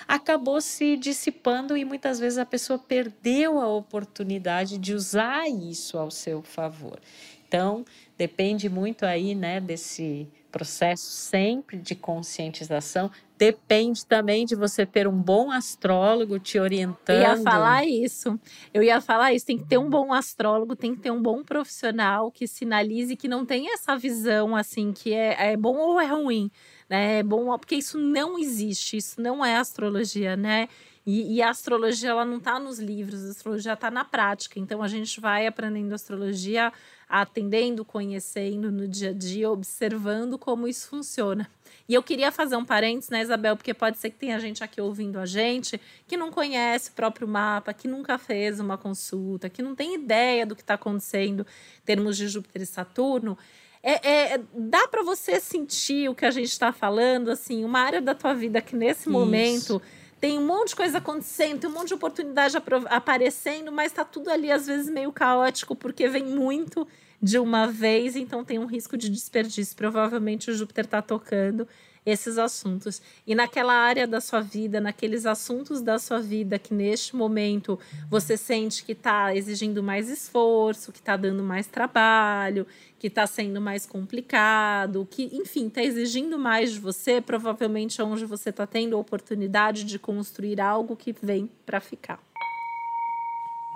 Acabou 0.08 0.60
se 0.62 0.95
dissipando 0.97 1.75
e 1.75 1.84
muitas 1.84 2.19
vezes 2.19 2.39
a 2.39 2.45
pessoa 2.45 2.80
perdeu 2.80 3.60
a 3.60 3.67
oportunidade 3.67 4.77
de 4.77 4.93
usar 4.93 5.47
isso 5.49 5.97
ao 5.97 6.10
seu 6.10 6.41
favor. 6.41 6.99
Então, 7.47 7.86
depende 8.17 8.69
muito 8.69 9.06
aí, 9.06 9.36
né, 9.36 9.62
desse 9.62 10.27
processo 10.52 11.10
sempre 11.12 11.78
de 11.78 11.96
conscientização. 11.96 13.12
Depende 13.38 14.06
também 14.06 14.46
de 14.46 14.56
você 14.56 14.86
ter 14.86 15.08
um 15.08 15.22
bom 15.22 15.52
astrólogo 15.52 16.40
te 16.40 16.60
orientando. 16.60 17.22
Eu 17.22 17.38
ia 17.38 17.44
falar 17.44 17.86
isso. 17.86 18.40
Eu 18.74 18.82
ia 18.82 19.00
falar 19.00 19.34
isso. 19.34 19.46
Tem 19.46 19.58
que 19.58 19.66
ter 19.66 19.78
um 19.78 19.90
bom 19.90 20.12
astrólogo, 20.12 20.76
tem 20.76 20.96
que 20.96 21.02
ter 21.02 21.12
um 21.12 21.22
bom 21.22 21.44
profissional 21.44 22.32
que 22.32 22.48
sinalize 22.48 23.16
que 23.16 23.28
não 23.28 23.46
tem 23.46 23.72
essa 23.72 23.96
visão 23.96 24.56
assim 24.56 24.92
que 24.92 25.14
é, 25.14 25.52
é 25.52 25.58
bom 25.58 25.78
ou 25.78 26.02
é 26.02 26.08
ruim, 26.08 26.50
né? 26.90 27.20
É 27.20 27.24
bom 27.24 27.56
porque 27.58 27.76
isso 27.76 27.98
não 28.00 28.40
existe. 28.40 28.98
Isso 28.98 29.22
não 29.22 29.46
é 29.46 29.56
astrologia, 29.58 30.36
né? 30.36 30.68
E, 31.08 31.36
e, 31.36 31.41
a 31.41 31.50
astrologia 31.50 32.10
ela 32.10 32.26
não 32.26 32.36
está 32.36 32.60
nos 32.60 32.80
livros, 32.80 33.26
a 33.26 33.32
astrologia 33.32 33.72
está 33.72 33.89
na 33.89 34.04
prática. 34.04 34.60
Então 34.60 34.84
a 34.84 34.89
gente 34.89 35.22
vai 35.22 35.48
aprendendo 35.48 35.96
astrologia, 35.96 36.74
atendendo, 37.08 37.86
conhecendo 37.86 38.70
no 38.70 38.86
dia 38.86 39.12
a 39.12 39.13
dia, 39.13 39.50
observando 39.50 40.38
como 40.38 40.67
isso 40.67 40.89
funciona. 40.89 41.50
E 41.88 41.93
eu 41.93 42.04
queria 42.04 42.30
fazer 42.30 42.58
um 42.58 42.65
parênteses, 42.65 43.10
né, 43.10 43.22
Isabel? 43.22 43.56
Porque 43.56 43.74
pode 43.74 43.98
ser 43.98 44.10
que 44.10 44.17
tenha 44.17 44.38
gente 44.38 44.62
aqui 44.65 44.82
ouvindo 44.82 45.17
a 45.17 45.26
gente 45.26 45.80
que 46.06 46.17
não 46.17 46.30
conhece 46.30 46.89
o 46.89 46.93
próprio 46.93 47.26
mapa, 47.26 47.74
que 47.74 47.88
nunca 47.88 48.17
fez 48.17 48.60
uma 48.60 48.78
consulta, 48.78 49.50
que 49.50 49.62
não 49.62 49.74
tem 49.74 49.96
ideia 49.96 50.46
do 50.46 50.58
que 50.58 50.62
está 50.62 50.74
acontecendo 50.74 51.48
em 51.82 51.86
termos 51.86 52.17
de 52.17 52.28
Júpiter 52.28 52.63
e 52.63 52.65
Saturno. 52.65 53.38
É, 53.82 54.34
é, 54.34 54.41
dá 54.54 54.86
para 54.89 55.04
você 55.04 55.39
sentir 55.39 56.10
o 56.10 56.15
que 56.15 56.26
a 56.26 56.32
gente 56.32 56.50
está 56.50 56.74
falando, 56.74 57.32
assim, 57.32 57.63
uma 57.63 57.80
área 57.80 58.02
da 58.02 58.13
tua 58.13 58.34
vida 58.34 58.60
que 58.60 58.76
nesse 58.76 59.04
Isso. 59.04 59.10
momento 59.10 59.82
tem 60.19 60.38
um 60.38 60.45
monte 60.45 60.69
de 60.69 60.75
coisa 60.75 60.97
acontecendo, 60.97 61.60
tem 61.60 61.69
um 61.69 61.73
monte 61.73 61.89
de 61.89 61.93
oportunidade 61.93 62.58
aparecendo, 62.89 63.71
mas 63.71 63.91
está 63.91 64.03
tudo 64.03 64.30
ali 64.30 64.51
às 64.51 64.67
vezes 64.67 64.89
meio 64.89 65.12
caótico 65.12 65.75
porque 65.75 66.08
vem 66.08 66.23
muito 66.23 66.88
de 67.21 67.39
uma 67.39 67.67
vez, 67.67 68.15
então 68.15 68.43
tem 68.43 68.60
um 68.60 68.65
risco 68.65 68.97
de 68.97 69.10
desperdício. 69.10 69.75
Provavelmente 69.75 70.51
o 70.51 70.53
Júpiter 70.53 70.86
está 70.86 71.01
tocando 71.01 71.67
esses 72.08 72.38
assuntos. 72.38 73.02
E 73.28 73.36
naquela 73.36 73.74
área 73.74 74.08
da 74.08 74.22
sua 74.22 74.39
vida, 74.39 74.80
naqueles 74.80 75.26
assuntos 75.26 75.82
da 75.82 76.00
sua 76.00 76.22
vida 76.22 76.58
que 76.58 76.74
neste 76.74 77.13
momento 77.13 77.78
você 78.10 78.38
sente 78.38 78.86
que 78.86 78.93
está 78.93 79.36
exigindo 79.36 79.84
mais 79.84 80.10
esforço, 80.10 80.93
que 80.93 81.00
está 81.00 81.17
dando 81.17 81.43
mais 81.43 81.67
trabalho, 81.67 82.65
que 82.98 83.08
está 83.08 83.28
sendo 83.28 83.60
mais 83.60 83.86
complicado, 83.86 85.06
que, 85.12 85.30
enfim, 85.34 85.67
está 85.67 85.84
exigindo 85.84 86.39
mais 86.39 86.72
de 86.72 86.80
você, 86.80 87.20
provavelmente 87.20 88.00
é 88.00 88.04
onde 88.06 88.26
você 88.26 88.52
está 88.52 88.65
tendo 88.65 88.96
a 88.96 89.00
oportunidade 89.00 89.84
de 89.84 90.00
construir 90.00 90.62
algo 90.62 90.96
que 90.96 91.12
vem 91.12 91.52
para 91.65 91.82
ficar. 91.82 92.26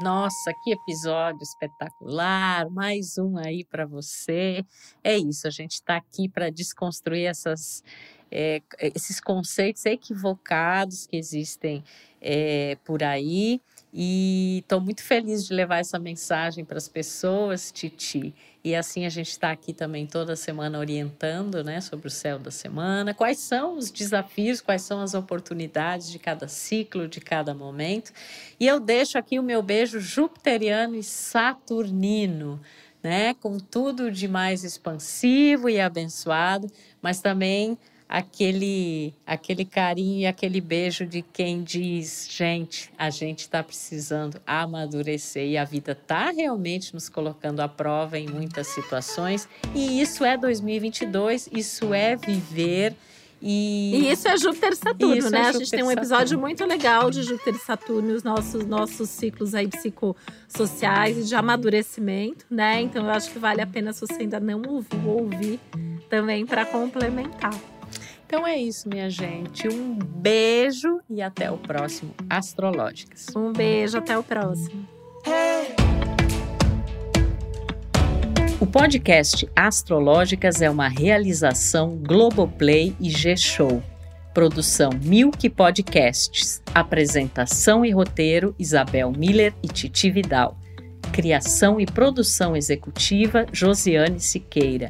Nossa, 0.02 0.52
que 0.64 0.72
episódio 0.72 1.44
espetacular! 1.44 2.68
Mais 2.72 3.20
um 3.20 3.38
aí 3.38 3.64
para 3.64 3.86
você. 3.86 4.66
É 5.04 5.16
isso, 5.16 5.48
a 5.48 5.52
gente 5.52 5.74
está 5.74 5.96
aqui 5.96 6.28
para 6.28 6.50
desconstruir 6.50 7.26
essas 7.26 7.84
é, 8.32 8.62
esses 8.80 9.20
conceitos 9.20 9.86
equivocados 9.86 11.06
que 11.06 11.18
existem 11.18 11.84
é, 12.22 12.78
por 12.86 13.04
aí. 13.04 13.62
E 13.94 14.60
estou 14.60 14.80
muito 14.80 15.04
feliz 15.04 15.46
de 15.46 15.54
levar 15.54 15.80
essa 15.80 16.00
mensagem 16.00 16.64
para 16.64 16.78
as 16.78 16.88
pessoas, 16.88 17.72
Titi. 17.72 18.34
E 18.64 18.74
assim 18.76 19.06
a 19.06 19.10
gente 19.10 19.30
está 19.30 19.52
aqui 19.52 19.74
também 19.74 20.06
toda 20.06 20.36
semana 20.36 20.80
orientando 20.80 21.64
né, 21.64 21.82
sobre 21.82 22.08
o 22.08 22.12
céu 22.12 22.40
da 22.40 22.52
semana, 22.52 23.14
quais 23.14 23.40
são 23.40 23.76
os 23.76 23.92
desafios, 23.92 24.62
quais 24.62 24.84
são 24.84 25.02
as 25.02 25.14
oportunidades 25.14 26.10
de 26.10 26.20
cada 26.20 26.48
ciclo, 26.48 27.08
de 27.08 27.20
cada 27.20 27.54
momento. 27.54 28.14
E 28.60 28.68
eu 28.68 28.80
deixo 28.80 29.18
aqui 29.18 29.40
o 29.40 29.44
meu 29.44 29.62
beijo 29.62 30.00
jupiteriano 30.00 30.96
e 30.96 31.04
saturnino, 31.04 32.62
né, 33.04 33.34
com 33.34 33.58
tudo 33.58 34.12
de 34.12 34.28
mais 34.28 34.64
expansivo 34.64 35.68
e 35.68 35.82
abençoado, 35.82 36.72
mas 37.02 37.20
também 37.20 37.78
aquele, 38.12 39.14
aquele 39.26 39.64
carinho 39.64 40.20
e 40.20 40.26
aquele 40.26 40.60
beijo 40.60 41.06
de 41.06 41.22
quem 41.22 41.64
diz, 41.64 42.28
gente, 42.30 42.92
a 42.98 43.10
gente 43.10 43.40
está 43.40 43.64
precisando 43.64 44.42
amadurecer 44.46 45.48
e 45.48 45.58
a 45.58 45.64
vida 45.64 45.94
está 45.94 46.30
realmente 46.30 46.94
nos 46.94 47.08
colocando 47.08 47.62
à 47.62 47.70
prova 47.70 48.20
em 48.20 48.28
muitas 48.28 48.68
situações. 48.68 49.48
E 49.74 50.02
isso 50.02 50.26
é 50.26 50.36
2022, 50.36 51.50
isso 51.54 51.94
é 51.94 52.18
viver. 52.18 52.94
E... 53.42 53.96
e 53.96 54.12
isso 54.12 54.28
é 54.28 54.38
Júpiter 54.38 54.74
e 54.74 54.76
Saturno, 54.76 55.16
isso 55.16 55.28
é 55.28 55.32
né? 55.32 55.40
É 55.40 55.48
a 55.48 55.52
gente 55.54 55.72
tem 55.72 55.82
um 55.82 55.90
episódio 55.90 56.38
muito 56.38 56.66
legal 56.66 57.10
de 57.10 57.24
Júpiter 57.24 57.56
e 57.56 57.60
Saturno, 57.60 58.14
os 58.14 58.24
nossos, 58.24 58.66
nossos 58.66 59.10
ciclos 59.10 59.56
aí 59.56 59.70
psicossociais 59.70 61.18
e 61.18 61.24
de 61.24 61.34
amadurecimento, 61.34 62.46
né? 62.52 62.82
Então 62.82 63.06
eu 63.06 63.12
acho 63.12 63.32
que 63.32 63.40
vale 63.40 63.62
a 63.62 63.66
pena 63.66 63.94
se 63.94 64.02
você 64.02 64.24
ainda 64.24 64.40
não 64.40 64.62
ouviu, 64.64 65.08
ouvir 65.08 65.60
também 66.10 66.46
para 66.46 66.66
complementar. 66.66 67.54
Então 68.32 68.48
é 68.48 68.56
isso, 68.56 68.88
minha 68.88 69.10
gente. 69.10 69.68
Um 69.68 69.94
beijo 69.94 71.02
e 71.10 71.22
até 71.22 71.52
o 71.52 71.58
próximo 71.58 72.16
Astrológicas. 72.30 73.28
Um 73.36 73.52
beijo, 73.52 73.98
até 73.98 74.18
o 74.18 74.24
próximo. 74.24 74.88
O 78.58 78.66
podcast 78.66 79.50
Astrológicas 79.54 80.62
é 80.62 80.70
uma 80.70 80.88
realização 80.88 81.98
Globoplay 81.98 82.96
e 83.02 83.10
G-Show. 83.10 83.84
Produção 84.34 84.92
Milk 85.04 85.50
Podcasts. 85.50 86.64
Apresentação 86.74 87.84
e 87.84 87.92
roteiro 87.92 88.56
Isabel 88.58 89.12
Miller 89.12 89.54
e 89.62 89.68
Titi 89.68 90.10
Vidal. 90.10 90.58
Criação 91.12 91.82
e 91.82 91.86
produção 91.86 92.56
executiva 92.56 93.46
Josiane 93.52 94.22
Siqueira. 94.22 94.90